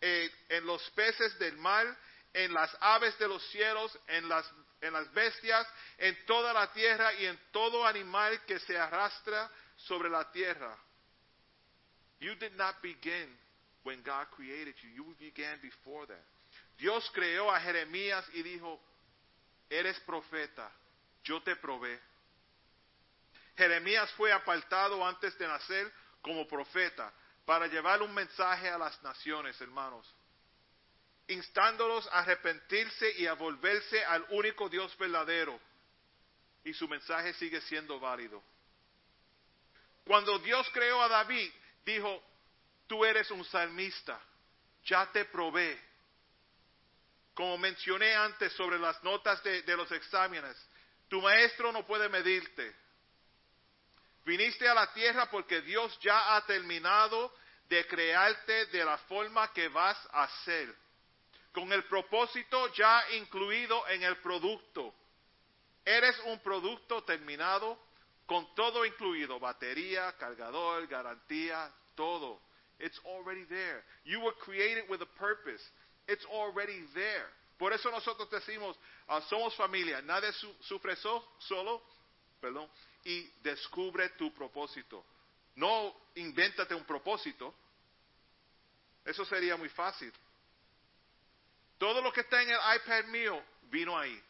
[0.02, 1.98] eh, en los peces del mar,
[2.34, 4.46] en las aves de los cielos, en las,
[4.82, 5.68] en las bestias,
[5.98, 10.78] en toda la tierra y en todo animal que se arrastra sobre la tierra.
[12.20, 13.38] You did not begin
[13.84, 14.90] when God created you.
[14.90, 16.24] You began before that.
[16.78, 18.80] Dios creó a Jeremías y dijo,
[19.70, 20.72] eres profeta,
[21.24, 22.00] yo te probé.
[23.58, 27.12] Jeremías fue apartado antes de nacer como profeta
[27.46, 30.08] para llevar un mensaje a las naciones, hermanos,
[31.30, 35.60] instándolos a arrepentirse y a volverse al único Dios verdadero.
[36.64, 38.44] Y su mensaje sigue siendo válido.
[40.06, 41.52] Cuando Dios creó a David,
[41.86, 42.24] dijo,
[42.88, 44.20] tú eres un salmista,
[44.84, 45.80] ya te probé.
[47.36, 50.58] Como mencioné antes sobre las notas de, los exámenes,
[51.08, 52.76] tu maestro no puede medirte.
[54.26, 57.34] Viniste a la tierra porque Dios ya ha terminado
[57.70, 60.76] de crearte de la forma que vas a ser,
[61.60, 64.94] con el propósito ya incluido en el producto.
[65.84, 67.78] Eres un producto terminado
[68.26, 72.40] con todo incluido, batería, cargador, garantía, todo.
[72.80, 73.84] It's already there.
[74.06, 75.62] You were created with a purpose.
[76.08, 77.28] It's already there.
[77.58, 78.78] Por eso nosotros decimos,
[79.10, 81.82] ah, somos familia, nadie su- sufre so- solo,
[82.40, 82.70] perdón,
[83.04, 85.04] y descubre tu propósito.
[85.56, 87.54] No invéntate un propósito.
[89.04, 90.14] Eso sería muy fácil.
[91.80, 94.22] Todo lo que está en el iPad mío vino ahí.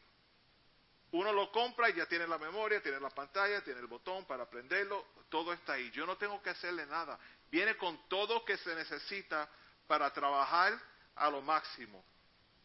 [1.12, 4.48] Uno lo compra y ya tiene la memoria, tiene la pantalla, tiene el botón para
[4.48, 5.90] prenderlo, todo está ahí.
[5.90, 7.20] Yo no tengo que hacerle nada.
[7.50, 9.50] Viene con todo que se necesita
[9.88, 10.80] para trabajar
[11.16, 12.06] a lo máximo.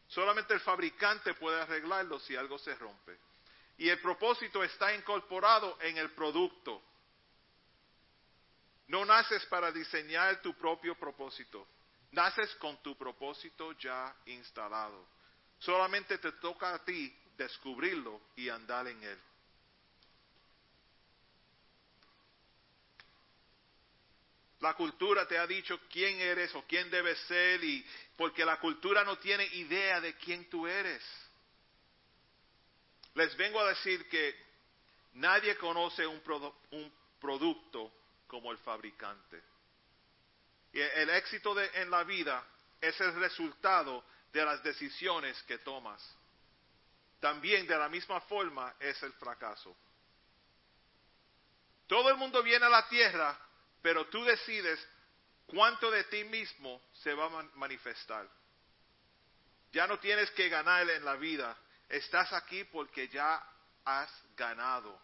[0.07, 3.17] Solamente el fabricante puede arreglarlo si algo se rompe.
[3.79, 6.83] Y el propósito está incorporado en el producto.
[8.87, 11.67] No naces para diseñar tu propio propósito.
[12.15, 15.05] Naces con tu propósito ya instalado.
[15.59, 19.19] Solamente te toca a ti descubrirlo y andar en él.
[24.61, 27.85] La cultura te ha dicho quién eres o quién debes ser y
[28.15, 31.03] porque la cultura no tiene idea de quién tú eres.
[33.13, 34.33] Les vengo a decir que
[35.15, 36.21] nadie conoce un,
[36.71, 37.91] un producto
[38.25, 39.54] como el fabricante.
[40.81, 42.45] El éxito en la vida
[42.81, 44.03] es el resultado
[44.33, 46.01] de las decisiones que tomas.
[47.21, 49.75] También de la misma forma es el fracaso.
[51.87, 53.37] Todo el mundo viene a la tierra,
[53.81, 54.85] pero tú decides
[55.47, 58.27] cuánto de ti mismo se va a man- manifestar.
[59.71, 61.55] Ya no tienes que ganar en la vida.
[61.87, 63.41] Estás aquí porque ya
[63.85, 64.99] has ganado.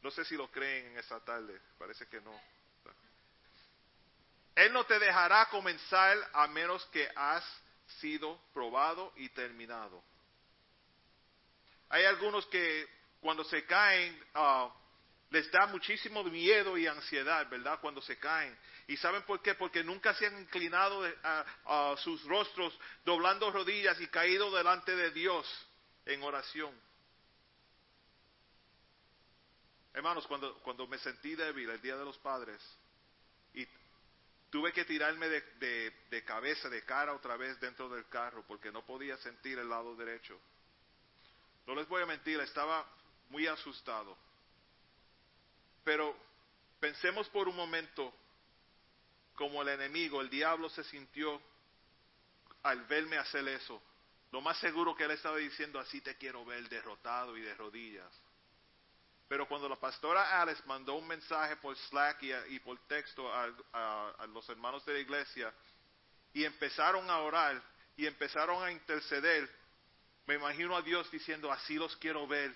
[0.00, 1.60] No sé si lo creen en esta tarde.
[1.78, 2.57] Parece que no.
[4.58, 7.44] Él no te dejará comenzar a menos que has
[8.00, 10.02] sido probado y terminado.
[11.88, 12.88] Hay algunos que
[13.20, 14.68] cuando se caen ah,
[15.30, 17.78] les da muchísimo miedo y ansiedad, ¿verdad?
[17.80, 18.58] Cuando se caen.
[18.88, 19.54] ¿Y saben por qué?
[19.54, 24.96] Porque nunca se han inclinado de- a, a sus rostros, doblando rodillas y caído delante
[24.96, 25.46] de Dios
[26.04, 26.74] en oración.
[29.94, 32.60] Hermanos, cuando, cuando me sentí débil el Día de los Padres
[34.50, 35.40] tuve que tirarme de,
[36.10, 39.96] de- cabeza, de cara otra vez dentro del carro porque no podía sentir el lado
[39.96, 40.38] derecho.
[41.66, 42.86] No les voy a mentir, estaba
[43.30, 44.16] muy asustado.
[45.84, 46.16] Pero
[46.80, 48.12] pensemos por un momento
[49.34, 51.40] como el enemigo, el diablo se sintió
[52.62, 53.80] al verme hacer eso.
[54.32, 58.12] Lo más seguro que él estaba diciendo, así te quiero ver derrotado y de rodillas.
[59.28, 64.26] Pero cuando la pastora Alice mandó un mensaje por Slack y, por texto a, a-
[64.28, 65.52] los hermanos de la iglesia
[66.32, 67.62] y empezaron a orar
[67.96, 69.48] y empezaron a interceder,
[70.26, 72.54] me imagino a Dios diciendo, así los quiero ver,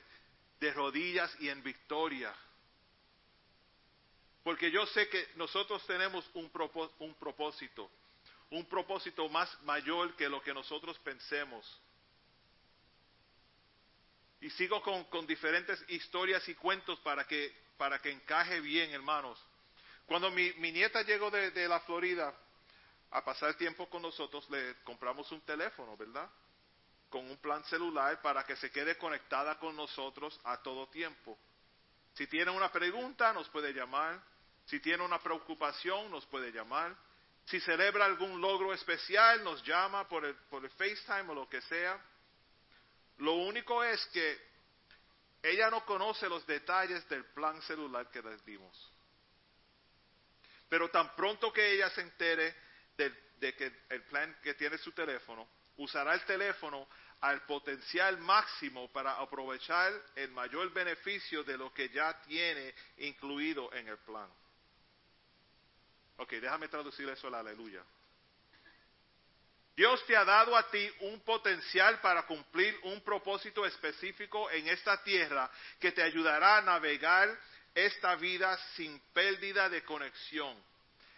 [0.60, 2.34] de rodillas y en victoria.
[4.42, 6.48] Porque yo sé que nosotros tenemos un
[7.18, 7.90] propósito,
[8.50, 11.80] un propósito más mayor que lo que nosotros pensemos.
[14.42, 19.40] Y sigo con, diferentes historias y cuentos para que, para que encaje bien, hermanos.
[20.04, 22.34] Cuando mi, mi nieta llegó de, de la Florida
[23.12, 26.28] a pasar tiempo con nosotros, le compramos un teléfono, ¿verdad?
[27.08, 31.38] Con un plan celular para que se quede conectada con nosotros a todo tiempo.
[32.14, 34.20] Si tiene una pregunta, nos puede llamar.
[34.66, 36.96] Si tiene una preocupación, nos puede llamar.
[37.44, 41.60] Si celebra algún logro especial, nos llama por el, por el FaceTime o lo que
[41.60, 42.00] sea.
[43.22, 44.36] Lo único es que
[45.44, 48.92] ella no conoce los detalles del plan celular que les dimos.
[50.68, 52.52] Pero tan pronto que ella se entere
[52.96, 56.88] de, que el plan que tiene su teléfono, usará el teléfono
[57.20, 63.86] al potencial máximo para aprovechar el mayor beneficio de lo que ya tiene incluido en
[63.86, 64.28] el plan.
[66.16, 67.84] Ok, déjame traducir eso al aleluya.
[69.74, 75.02] Dios te ha dado a ti un potencial para cumplir un propósito específico en esta
[75.02, 75.50] tierra
[75.80, 77.34] que te ayudará a navegar
[77.74, 80.62] esta vida sin pérdida de conexión.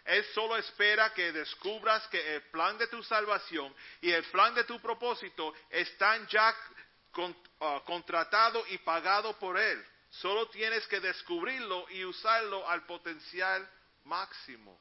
[0.05, 4.63] Él solo espera que descubras que el plan de tu salvación y el plan de
[4.63, 6.55] tu propósito están ya
[7.11, 9.83] con- ah, contratado y pagado por Él.
[10.11, 13.67] Solo tienes que descubrirlo y usarlo al potencial
[14.05, 14.79] máximo.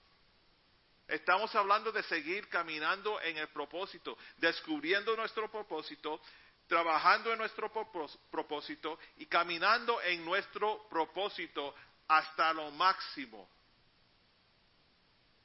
[1.07, 6.21] Estamos hablando de seguir caminando en el propósito, descubriendo nuestro propósito,
[6.67, 11.75] trabajando en nuestro propós- propósito y caminando en nuestro propósito
[12.09, 13.49] hasta lo máximo.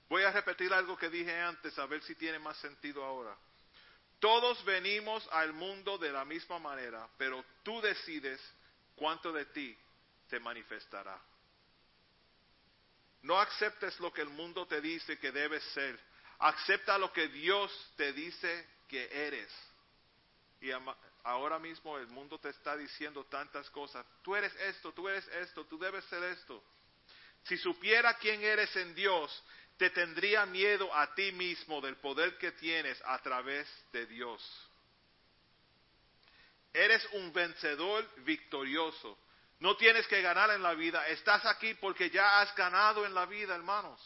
[0.08, 3.36] Voy a repetir algo que dije antes, a ver si tiene más sentido ahora.
[4.20, 8.42] Todos venimos al mundo de la misma manera, pero tú decides
[8.96, 9.78] cuánto de ti
[10.30, 11.20] se manifestará.
[13.22, 16.00] No aceptes lo que el mundo te dice que debes ser.
[16.40, 19.52] Acepta lo que Dios te dice que eres.
[20.62, 20.72] Y
[21.24, 24.06] ahora mismo el mundo te está diciendo tantas cosas.
[24.22, 26.64] Tú eres esto, tú eres esto, tú debes ser esto.
[27.44, 29.44] Si supiera quién eres en Dios,
[29.78, 34.70] te tendría miedo a ti mismo del poder que tienes a través de Dios.
[36.74, 39.18] Eres un vencedor victorioso.
[39.60, 41.06] No tienes que ganar en la vida.
[41.08, 44.00] Estás aquí porque ya has ganado en la vida, hermanos.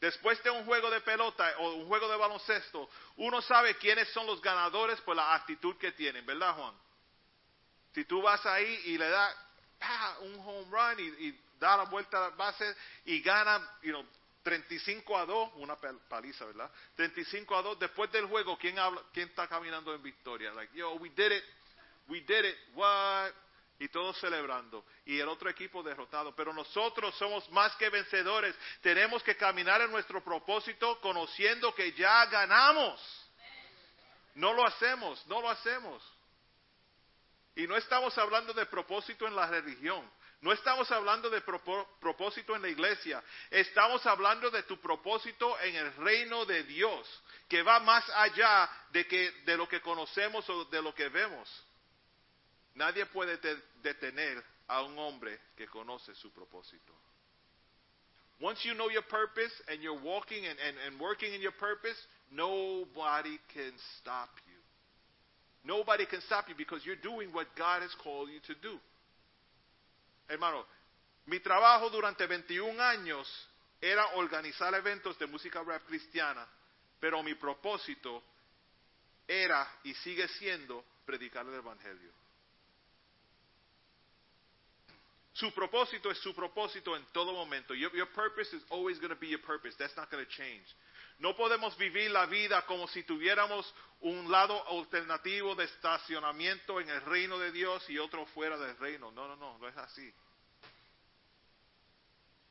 [0.00, 4.26] Después de un juego de pelota o un juego de baloncesto, uno sabe quiénes son
[4.26, 6.74] los ganadores por la actitud que tienen, ¿verdad, Juan?
[7.92, 9.34] Si tú vas ahí y le das
[10.20, 14.06] un home run y, da la vuelta a la base y gana, you know,
[14.44, 16.70] 35 a 2, una paliza, ¿verdad?
[16.94, 20.52] 35 a 2, después del juego, ¿quién, habla, quién está caminando en victoria?
[20.52, 21.44] Like, yo, we did it,
[22.06, 23.32] we did it, what?
[23.78, 24.84] Y todos celebrando.
[25.04, 26.34] Y el otro equipo derrotado.
[26.34, 28.54] Pero nosotros somos más que vencedores.
[28.80, 33.00] Tenemos que caminar en nuestro propósito conociendo que ya ganamos.
[34.34, 36.02] No lo hacemos, no lo hacemos.
[37.56, 40.08] Y no estamos hablando de propósito en la religión.
[40.40, 45.92] No estamos hablando de propósito en la iglesia, estamos hablando de tu propósito en el
[45.96, 50.80] reino de Dios, que va más allá de, que, de lo que conocemos o de
[50.80, 51.67] lo que vemos.
[52.78, 56.94] Nadie puede te- detener a un hombre que conoce su propósito.
[58.40, 61.96] Once you know your purpose and you're walking and, and, and working in your purpose,
[62.30, 64.54] nobody can stop you.
[65.64, 68.78] Nobody can stop you because you're doing what God has called you to do.
[70.28, 70.64] Hermano,
[71.26, 73.26] mi trabajo durante 21 años
[73.80, 76.46] era organizar eventos de música rap cristiana,
[77.00, 78.22] pero mi propósito
[79.26, 82.12] era y sigue siendo predicar el Evangelio.
[85.38, 87.72] Su propósito es su propósito en todo momento.
[87.72, 89.76] Your, purpose is always going to be your purpose.
[89.78, 90.66] That's not going to change.
[91.20, 97.00] No podemos vivir la vida como si tuviéramos un lado alternativo de estacionamiento en el
[97.02, 99.12] reino de Dios y otro fuera del reino.
[99.12, 100.12] No, no, no, no es así.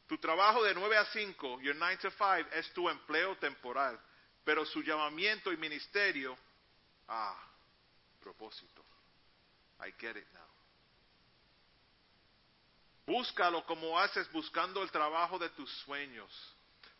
[0.07, 3.99] Tu trabajo de 9 a 5, your 9 to 5, es tu empleo temporal.
[4.45, 6.38] Pero su llamamiento y ministerio,
[7.09, 7.38] ah,
[8.21, 8.85] propósito.
[9.81, 10.46] I get it now.
[13.07, 16.29] Búscalo como haces buscando el trabajo de tus sueños.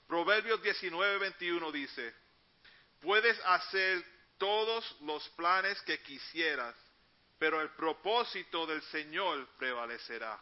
[0.08, 2.16] Proverbios 19, 21 dice,
[3.02, 4.04] puedes hacer
[4.38, 6.74] todos los planes que quisieras,
[7.38, 10.42] pero el propósito del Señor prevalecerá.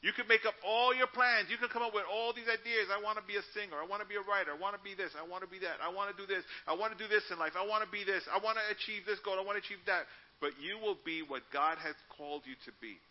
[0.00, 1.50] You can make up all your plans.
[1.50, 2.86] You can come up with all these ideas.
[2.88, 3.74] I want to be a singer.
[3.82, 4.54] I want to be a writer.
[4.54, 5.10] I want to be this.
[5.18, 5.82] I want to be that.
[5.82, 6.46] I want to do this.
[6.70, 7.58] I want to do this in life.
[7.58, 8.22] I want to be this.
[8.30, 9.34] I want to achieve this goal.
[9.34, 10.06] I want to achieve that.
[10.38, 13.02] But you will be what God has called you to be.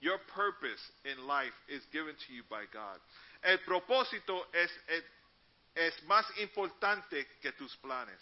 [0.00, 3.00] Your purpose in life is given to you by God.
[3.42, 4.70] El propósito es,
[5.74, 8.20] es, más importante que tus planes.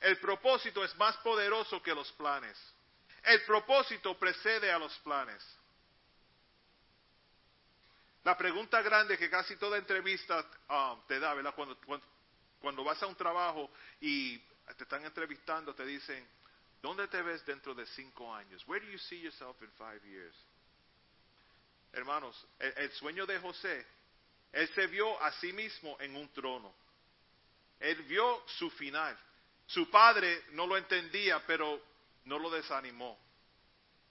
[0.00, 2.56] El propósito es más poderoso que los planes.
[3.24, 5.42] El propósito precede a los planes.
[8.24, 11.54] La pregunta grande que casi toda entrevista um, te da, ¿verdad?
[11.54, 12.06] Cuando, cuando,
[12.60, 13.70] cuando vas a un trabajo
[14.00, 14.38] y
[14.76, 16.28] te están entrevistando, te dicen,
[16.82, 18.66] ¿dónde te ves dentro de cinco años?
[18.66, 20.34] Where do you see yourself in five years?
[21.92, 23.86] Hermanos, el, sueño de José,
[24.52, 26.74] él se vio a sí mismo en un trono.
[27.80, 29.16] Él vio su final.
[29.66, 31.80] Su padre no lo entendía, pero
[32.24, 33.18] no lo desanimó.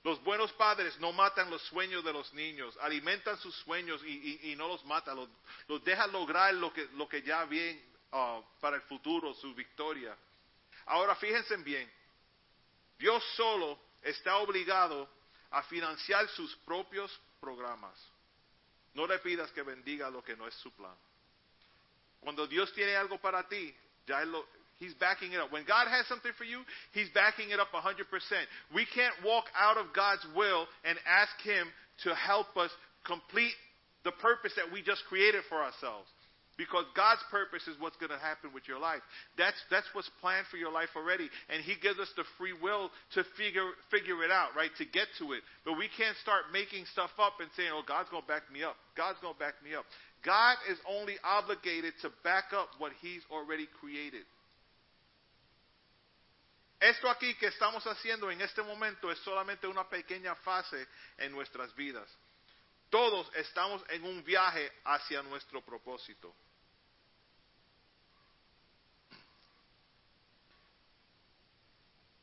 [0.03, 4.51] Los buenos padres no matan los sueños de los niños, alimentan sus sueños y, y-
[4.51, 5.29] y no los matan, los,
[5.67, 10.15] los dejan lograr lo que, lo que ya ven ah, para el futuro, su victoria.
[10.85, 11.91] Ahora fíjense bien,
[12.97, 15.09] Dios solo está obligado
[15.49, 17.11] a financiar sus propios
[17.47, 17.95] programas.
[18.93, 20.95] No le pidas que bendiga lo que no es su plan.
[22.19, 23.73] Cuando Dios tiene algo para ti,
[24.05, 24.45] ya él lo,
[24.79, 25.51] He's backing it up.
[25.51, 28.03] When God has something for you, He's backing it up 100%.
[28.75, 31.67] We can't walk out of God's will and ask Him
[32.03, 32.69] to help us
[33.05, 33.55] complete
[34.03, 36.09] the purpose that we just created for ourselves.
[36.57, 39.05] Because God's purpose is what's going to happen with your life.
[39.37, 41.29] That's, that's what's planned for your life already.
[41.53, 44.73] And He gives us the free will to figure, figure it out, right?
[44.81, 45.45] To get to it.
[45.63, 48.65] But we can't start making stuff up and saying, oh, God's going to back me
[48.65, 48.73] up.
[48.97, 49.85] God's going to back me up.
[50.25, 54.25] God is only obligated to back up what He's already created.
[56.79, 60.87] Esto aquí que estamos haciendo en este momento es solamente una pequeña fase
[61.17, 62.07] en nuestras vidas.
[62.89, 66.33] Todos estamos en un viaje hacia nuestro propósito.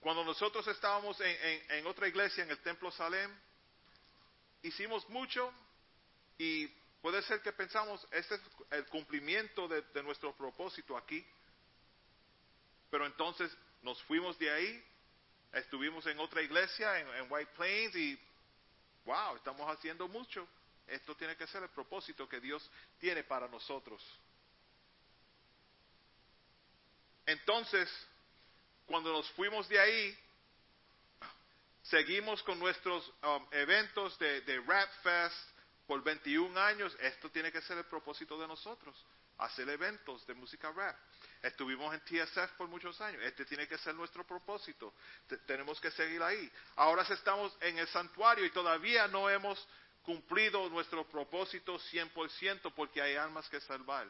[0.04, 3.34] Cuando nosotros estábamos en, otra iglesia, en el Templo Salem,
[4.60, 5.50] hicimos mucho
[6.36, 6.66] y
[7.00, 8.40] puede ser que pensamos, este es
[8.72, 11.26] el cumplimiento de, nuestro propósito aquí.
[12.90, 13.50] Pero entonces
[13.80, 14.84] nos fuimos de ahí,
[15.54, 18.20] estuvimos en otra iglesia, en White Plains, y
[19.06, 20.46] wow, estamos haciendo mucho.
[20.86, 24.04] Esto tiene que ser el propósito que Dios tiene para nosotros.
[27.24, 27.88] Entonces,
[28.86, 30.18] cuando nos fuimos de ahí,
[31.82, 35.36] seguimos con nuestros um, eventos de, de Rap Fest
[35.86, 36.96] por 21 años.
[37.00, 38.96] Esto tiene que ser el propósito de nosotros,
[39.38, 40.96] hacer eventos de música rap.
[41.42, 43.22] Estuvimos en TSF por muchos años.
[43.22, 44.94] Este tiene que ser nuestro propósito.
[45.26, 46.50] Te- tenemos que seguir ahí.
[46.76, 49.66] Ahora estamos en el santuario y todavía no hemos
[50.04, 54.08] cumplido nuestro propósito 100% porque hay almas que salvar.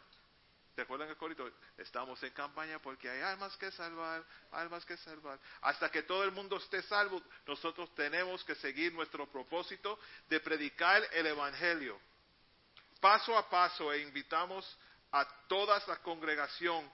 [0.75, 1.53] ¿Te acuerdan el?
[1.79, 5.39] Estamos en campaña porque hay almas que salvar, almas que salvar.
[5.61, 9.99] Hasta que todo el mundo esté salvo, nosotros tenemos que seguir nuestro propósito
[10.29, 12.01] de predicar el Evangelio.
[13.01, 14.79] Paso a paso e invitamos
[15.13, 16.91] a toda la congregación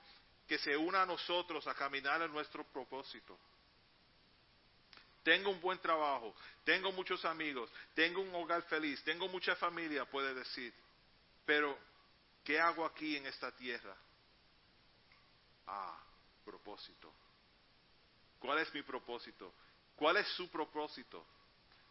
[0.46, 3.38] que se una a nosotros a caminar en nuestro propósito.
[5.22, 10.34] tengo un buen trabajo, tengo muchos amigos, tengo un hogar feliz, tengo mucha familia, puede
[10.34, 10.74] decir.
[11.46, 11.78] Pero,
[12.50, 13.96] ¿qué hago aquí en esta tierra?
[15.68, 16.02] Ah,
[16.44, 17.14] propósito.
[18.40, 19.54] ¿Cuál es mi propósito?
[19.94, 21.24] ¿Cuál es su propósito?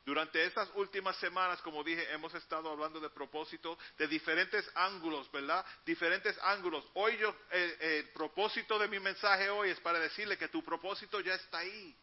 [0.04, 5.66] Durante estas últimas semanas, como dije, hemos estado hablando de propósito de diferentes ángulos, ¿verdad?
[5.86, 6.86] Diferentes ángulos.
[6.96, 11.36] Hoy yo, el propósito de mi mensaje hoy es para decirle que tu propósito ya
[11.36, 11.96] está ahí.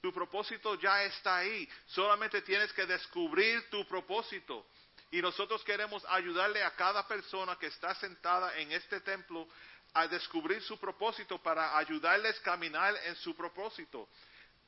[0.00, 1.68] Tu propósito ya está ahí.
[1.88, 4.66] Solamente tienes que descubrir tu propósito.
[5.12, 9.46] Y nosotros queremos ayudarle a cada persona que está sentada en este templo
[9.92, 14.08] a descubrir su propósito para ayudarles a caminar en su propósito.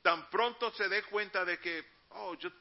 [0.03, 2.51] Tan pronto se dé cuenta de que, oh, yo,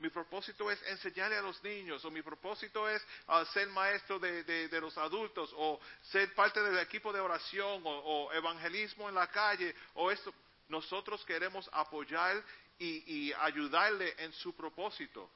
[0.00, 4.68] mi propósito es enseñarle a los niños, o mi propósito es ah, ser maestro de,
[4.80, 5.80] los adultos, o
[6.10, 10.34] ser parte del equipo de oración, o, evangelismo en la calle, o esto.
[10.68, 12.42] Nosotros queremos apoyar
[12.80, 15.30] y ayudarle en su propósito.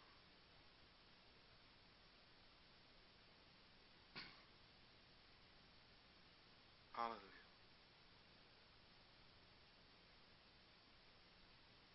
[6.95, 7.33] Aleluya.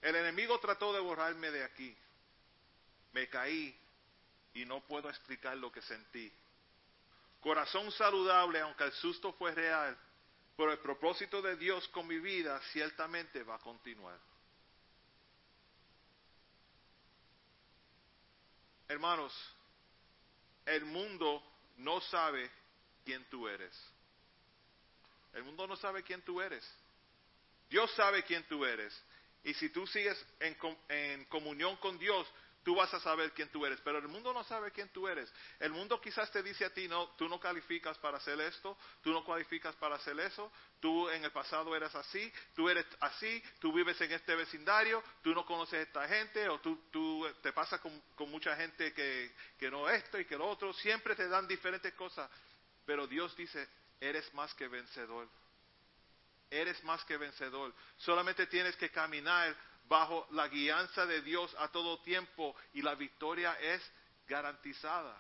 [0.08, 1.94] El enemigo trató de borrarme de aquí.
[3.12, 3.78] Me caí
[4.54, 6.32] y no puedo explicar lo que sentí.
[7.42, 9.98] Corazón saludable, aunque el susto fue real,
[10.56, 14.18] pero el propósito de Dios con mi vida ciertamente va a continuar.
[18.88, 19.34] Hermanos,
[20.68, 21.44] el mundo
[21.80, 22.50] no sabe
[23.04, 23.78] quién tú eres.
[25.34, 26.66] El mundo no sabe quién tú eres.
[27.70, 28.98] Dios sabe quién tú eres.
[29.44, 32.28] Y si tú sigues en, com- en comunión con Dios,
[32.64, 33.80] tú vas a saber quién tú eres.
[33.82, 35.32] Pero el mundo no sabe quién tú eres.
[35.60, 39.14] El mundo quizás te dice a ti, no, tú no calificas para hacer esto, tú
[39.14, 43.72] no cualificas para hacer eso, tú en el pasado eras así, tú eres así, tú
[43.72, 47.80] vives en este vecindario, tú no conoces a esta gente, o tú, tú te pasas
[47.80, 50.74] con, con mucha gente que, que no esto y que lo otro.
[50.74, 52.30] Siempre te dan diferentes cosas.
[52.86, 53.66] Pero Dios dice,
[54.02, 55.30] eres más que vencedor
[56.50, 57.74] eres más que vencedor.
[57.98, 59.56] Solamente tienes que caminar
[59.88, 63.82] bajo la guianza de Dios a todo tiempo y la victoria es
[64.28, 65.16] garantizada.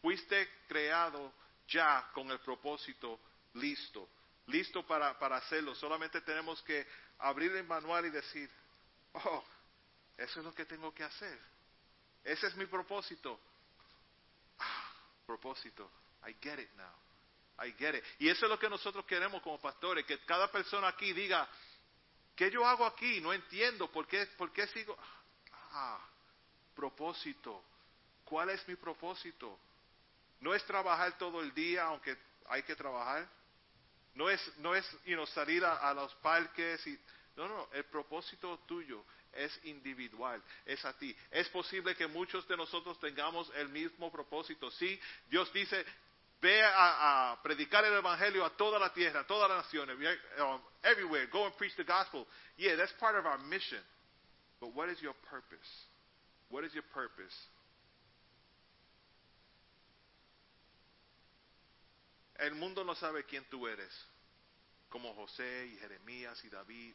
[0.00, 1.32] Fuiste creado
[1.66, 3.20] ya con el propósito
[3.54, 4.08] listo,
[4.46, 5.74] listo para, para hacerlo.
[5.74, 6.86] Solamente tenemos que
[7.18, 8.50] abrir el manual y decir,
[9.12, 9.44] oh,
[10.16, 11.38] eso es lo que tengo que hacer.
[12.24, 13.38] Ese es mi propósito.
[14.58, 14.92] Ah,
[15.26, 15.90] propósito.
[16.26, 17.07] I get it now.
[17.60, 18.04] I get it.
[18.18, 21.48] Y eso es lo que nosotros queremos como pastores, que cada persona aquí diga,
[22.36, 23.20] ¿qué yo hago aquí?
[23.20, 24.96] No entiendo, ¿por qué, por qué sigo?
[25.72, 26.00] Ah,
[26.74, 27.64] propósito.
[28.24, 29.58] ¿Cuál es mi propósito?
[30.40, 32.16] No es trabajar todo el día, aunque
[32.48, 33.28] hay que trabajar.
[34.14, 36.86] No es, no es you know, salir a, los parques.
[36.86, 36.98] Y,
[37.36, 41.16] no, no, el propósito tuyo es individual, es a ti.
[41.30, 44.70] Es posible que muchos de nosotros tengamos el mismo propósito.
[44.72, 45.84] Sí, Dios dice,
[46.40, 49.96] ve a, a predicar el evangelio a toda la tierra, a todas las naciones,
[50.40, 51.26] um, everywhere.
[51.32, 52.26] Go and preach the gospel.
[52.56, 53.82] Yeah, that's part of our mission.
[54.60, 55.68] But what is your purpose?
[56.50, 57.34] What is your purpose?
[62.38, 63.90] El mundo no sabe quién tú eres,
[64.90, 66.94] como José y Jeremías y David.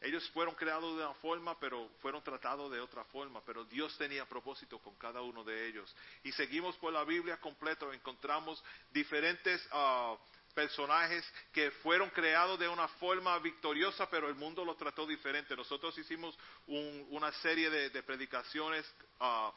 [0.00, 3.42] Ellos fueron creados de una forma, pero fueron tratados de otra forma.
[3.46, 5.94] Pero Dios tenía propósito con cada uno de ellos.
[6.22, 8.62] Y seguimos por la Biblia completa, encontramos
[8.92, 10.16] diferentes ah,
[10.54, 15.56] personajes que fueron creados de una forma victoriosa, pero el mundo los trató diferente.
[15.56, 18.84] Nosotros hicimos un- una serie de, predicaciones
[19.20, 19.52] ah,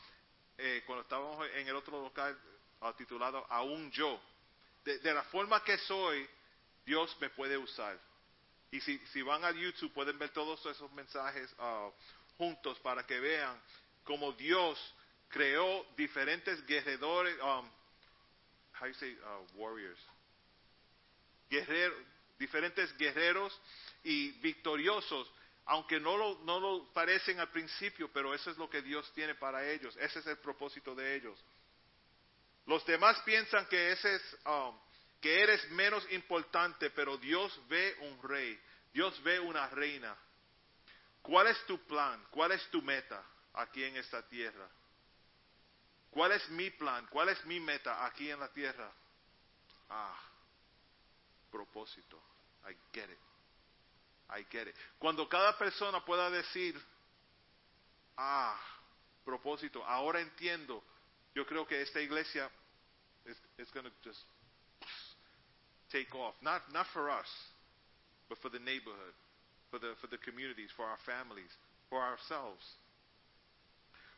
[0.57, 2.39] eh, cuando estábamos en el otro local
[2.81, 4.19] ah, titulado Aún yo.
[4.85, 6.25] De la forma que soy,
[6.85, 7.99] Dios me puede usar.
[8.71, 11.89] Y si, van a YouTube pueden ver todos esos mensajes ah,
[12.37, 13.59] juntos para que vean
[14.03, 14.77] cómo Dios
[15.29, 17.69] creó diferentes guerreros, um,
[18.79, 19.99] how you say, uh, warriors,
[22.37, 23.57] diferentes guerreros
[24.03, 25.31] y victoriosos,
[25.65, 29.35] aunque no lo, no lo parecen al principio, pero eso es lo que Dios tiene
[29.35, 31.37] para ellos, ese es el propósito de ellos.
[32.65, 34.77] Los demás piensan que ese es, um,
[35.21, 38.59] que eres menos importante, pero Dios ve un rey,
[38.93, 40.15] Dios ve una reina.
[41.21, 42.25] ¿Cuál es tu plan?
[42.31, 43.23] ¿Cuál es tu meta
[43.53, 44.69] aquí en esta tierra?
[46.09, 47.05] ¿Cuál es mi plan?
[47.07, 48.91] ¿Cuál es mi meta aquí en la tierra?
[49.89, 50.19] Ah,
[51.51, 52.21] propósito.
[52.67, 53.19] I get it.
[54.29, 54.75] I get it.
[54.99, 56.81] Cuando cada persona pueda decir,
[58.17, 58.59] ah,
[59.23, 60.83] propósito, ahora entiendo,
[61.33, 62.49] yo creo que esta iglesia
[63.57, 64.23] is going to just
[65.91, 66.35] take off.
[66.41, 67.27] Not, not for us,
[68.29, 69.13] but for the neighborhood.
[69.69, 71.51] for the, for the communities, for our families,
[71.89, 72.63] for ourselves.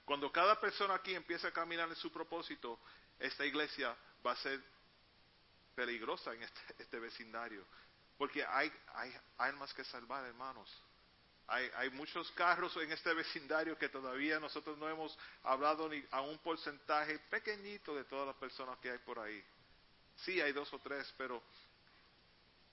[0.05, 2.79] Cuando cada persona aquí empiece a caminar en su propósito,
[3.19, 4.59] esta iglesia va a ser
[5.75, 7.63] peligrosa en este, este vecindario.
[8.17, 10.69] Porque hay, hay almas que salvar, hermanos.
[11.47, 16.21] Hay, hay muchos carros en este vecindario que todavía nosotros no hemos hablado ni a
[16.21, 19.43] un porcentaje pequeñito de todas las personas que hay por ahí.
[20.25, 21.41] Sí, hay dos o tres, pero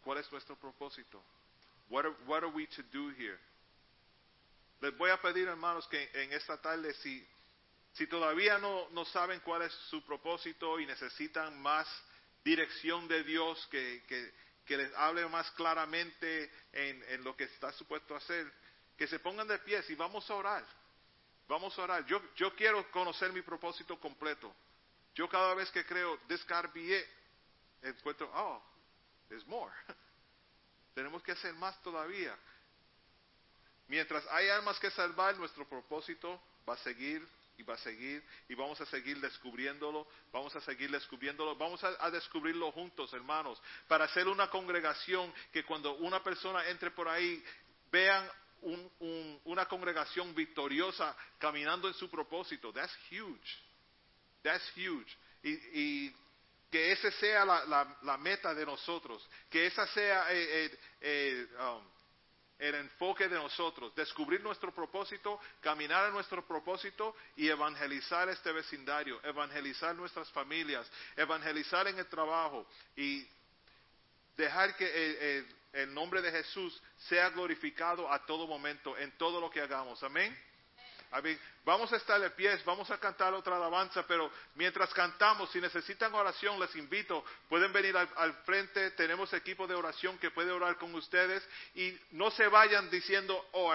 [0.03, 1.23] ¿cuál es nuestro propósito?
[1.89, 3.39] What are, what are we to do here?
[4.81, 7.27] Les voy a pedir, hermanos, que en esta tarde, si,
[7.95, 11.89] si todavía no, no saben cuál es su propósito y necesitan más
[12.45, 14.35] dirección de Dios, que, que,
[14.67, 18.53] que les hable más claramente en, en lo que está supuesto hacer,
[18.97, 20.65] que se pongan de pies y vamos a orar.
[21.49, 22.05] Vamos a orar.
[22.07, 24.55] Yo, yo quiero conocer mi propósito completo.
[25.15, 26.45] Yo cada vez que creo, this
[27.89, 28.63] encuentro, oh,
[29.29, 29.73] there's more.
[30.95, 32.37] Tenemos que hacer más todavía.
[33.89, 37.27] Mientras hay almas que salvar, nuestro propósito va a seguir
[37.59, 42.11] y va a seguir y vamos a seguir descubriéndolo, vamos a seguir descubriéndolo, vamos a,
[42.11, 47.43] descubrirlo juntos, hermanos, para hacer una congregación que cuando una persona entre por ahí
[47.91, 48.29] vean
[48.63, 52.73] un, una congregación victoriosa caminando en su propósito.
[52.73, 53.59] That's huge.
[54.43, 55.17] That's huge.
[55.43, 56.17] Y, y
[56.77, 61.83] que ese sea la, meta de nosotros, que esa sea eh, eh, eh, um,
[62.59, 69.19] el enfoque de nosotros, descubrir nuestro propósito, caminar a nuestro propósito y evangelizar este vecindario,
[69.25, 70.87] evangelizar nuestras familias,
[71.17, 73.27] evangelizar en el trabajo y
[74.37, 79.63] dejar que el nombre de Jesús sea glorificado a todo momento, en todo lo que
[79.63, 80.03] hagamos.
[80.03, 80.37] Amén.
[81.65, 86.15] Vamos a estar de pies, vamos a cantar otra alabanza, pero mientras cantamos, si necesitan
[86.15, 90.95] oración, les invito, pueden venir al, frente, tenemos equipo de oración que puede orar con
[90.95, 93.75] ustedes y no se vayan diciendo, oh,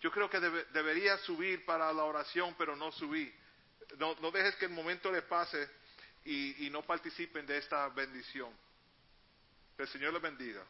[0.00, 3.32] yo creo que debe, debería subir para la oración, pero no subí.
[3.98, 5.68] No, no dejes que el momento le pase
[6.24, 8.52] y, y no participen de esta bendición.
[9.76, 10.64] Que el Señor les bendiga.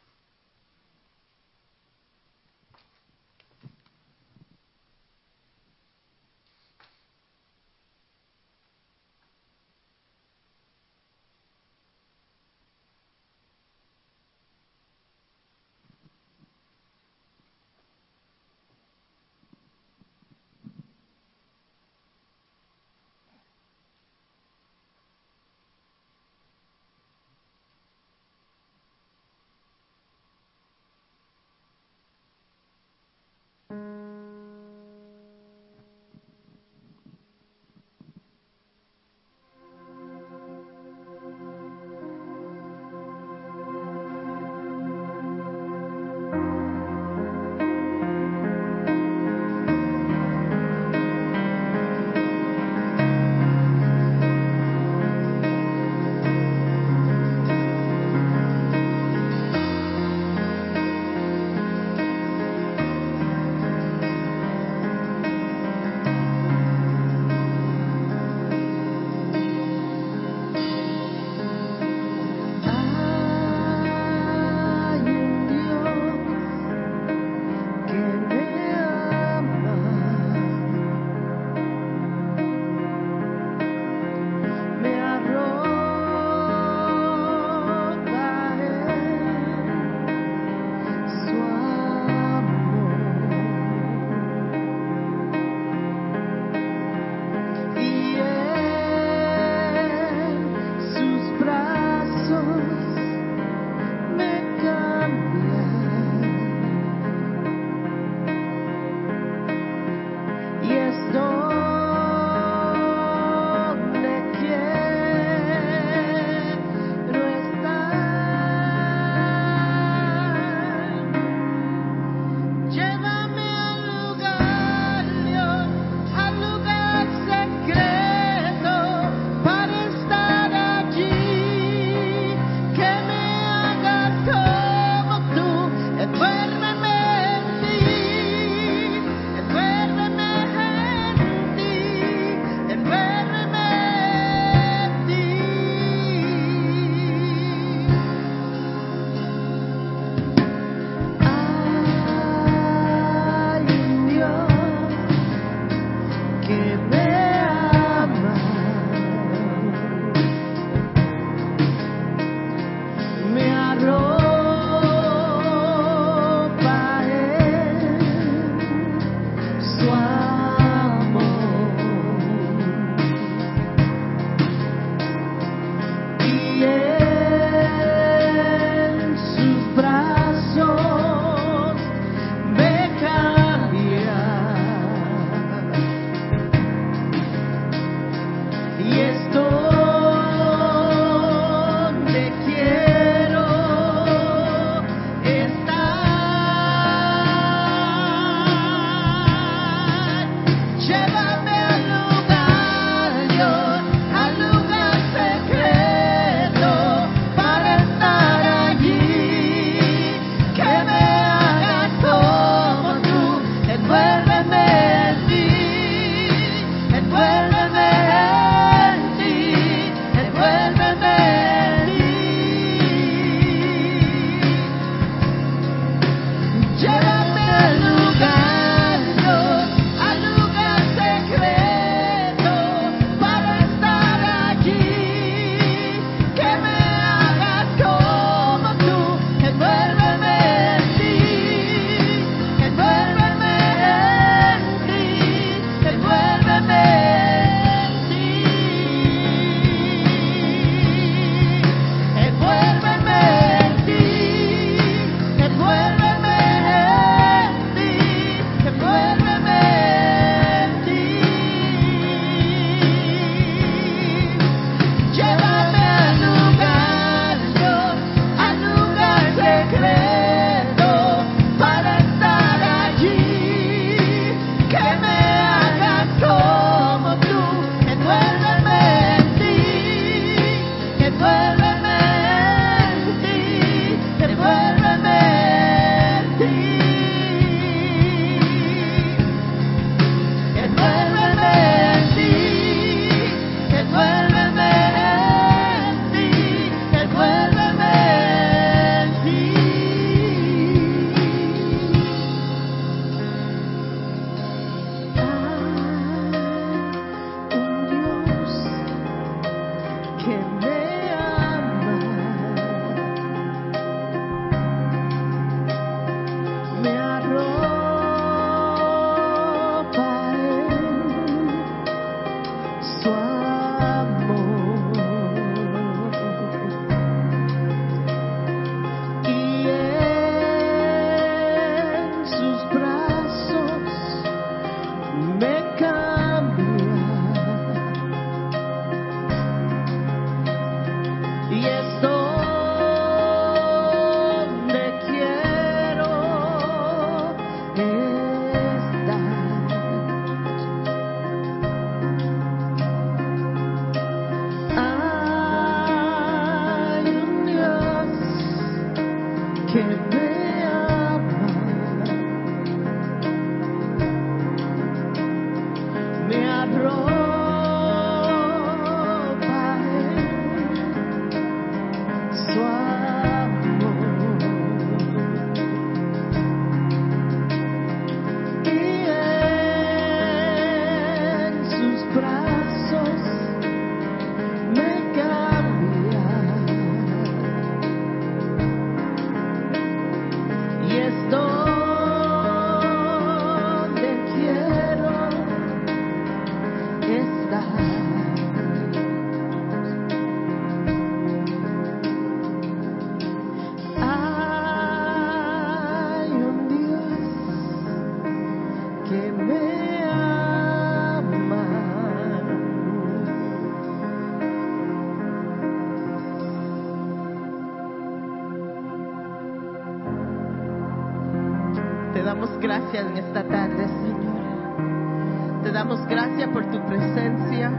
[422.91, 425.63] Gracias esta tarde, Señor.
[425.63, 427.71] Te damos gracias por tu presencia.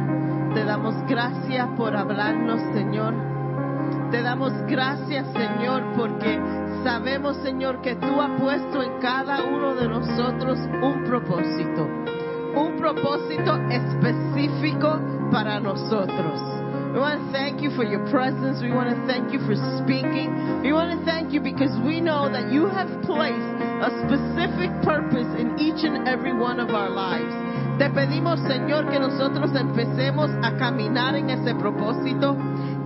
[0.55, 3.15] Te damos gracias por hablarnos, Señor.
[4.11, 6.41] Te damos gracias, Señor, porque
[6.83, 11.87] sabemos, Señor, que tú has puesto en cada uno de nosotros un propósito.
[12.55, 14.99] Un propósito específico
[15.31, 16.41] para nosotros.
[16.93, 18.63] We want to thank you for your presence.
[18.63, 20.61] We want to thank you for speaking.
[20.63, 23.52] We want to thank you because we know that you have placed
[23.83, 27.52] a specific purpose in each and every one of our lives.
[27.79, 32.37] Te pedimos, Señor, que nosotros empecemos a caminar en ese propósito,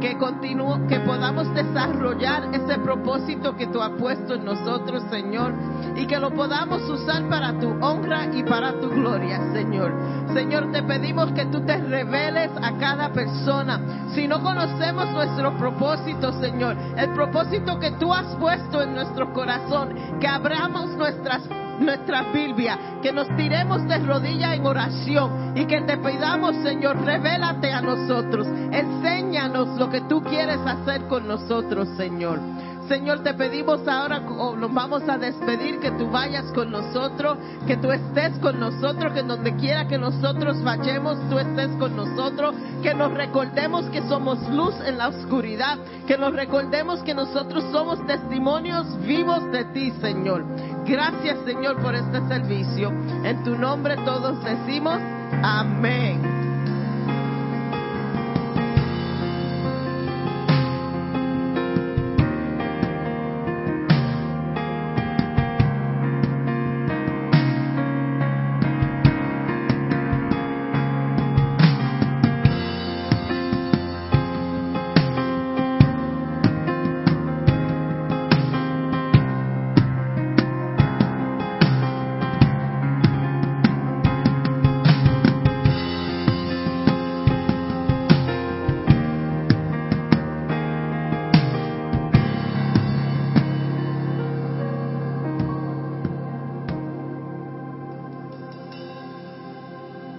[0.01, 5.55] que continúe, que podamos desarrollar ese propósito que tú has puesto en nosotros, Señor,
[5.97, 9.93] y que lo podamos usar para tu honra y para tu gloria, Señor.
[10.33, 14.09] Señor, te pedimos que tú te reveles a cada persona.
[14.15, 19.95] Si no conocemos nuestro propósito, Señor, el propósito que tú has puesto en nuestro corazón,
[20.21, 21.43] que abramos nuestras
[21.81, 27.73] nuestra Biblia, que nos tiremos de rodillas en oración y que te pidamos, Señor, revélate
[27.73, 32.41] a nosotros, enséñanos lo que tú quieres hacer con nosotros, Señor.
[32.89, 37.77] Señor, te pedimos ahora, o nos vamos a despedir, que tú vayas con nosotros, que
[37.77, 42.95] tú estés con nosotros, que donde quiera que nosotros vayamos, tú estés con nosotros, que
[42.95, 48.87] nos recordemos que somos luz en la oscuridad, que nos recordemos que nosotros somos testimonios
[49.01, 50.45] vivos de ti, Señor.
[50.85, 52.91] Gracias, Señor, por este servicio.
[53.25, 55.01] En tu nombre todos decimos
[55.43, 56.36] amén.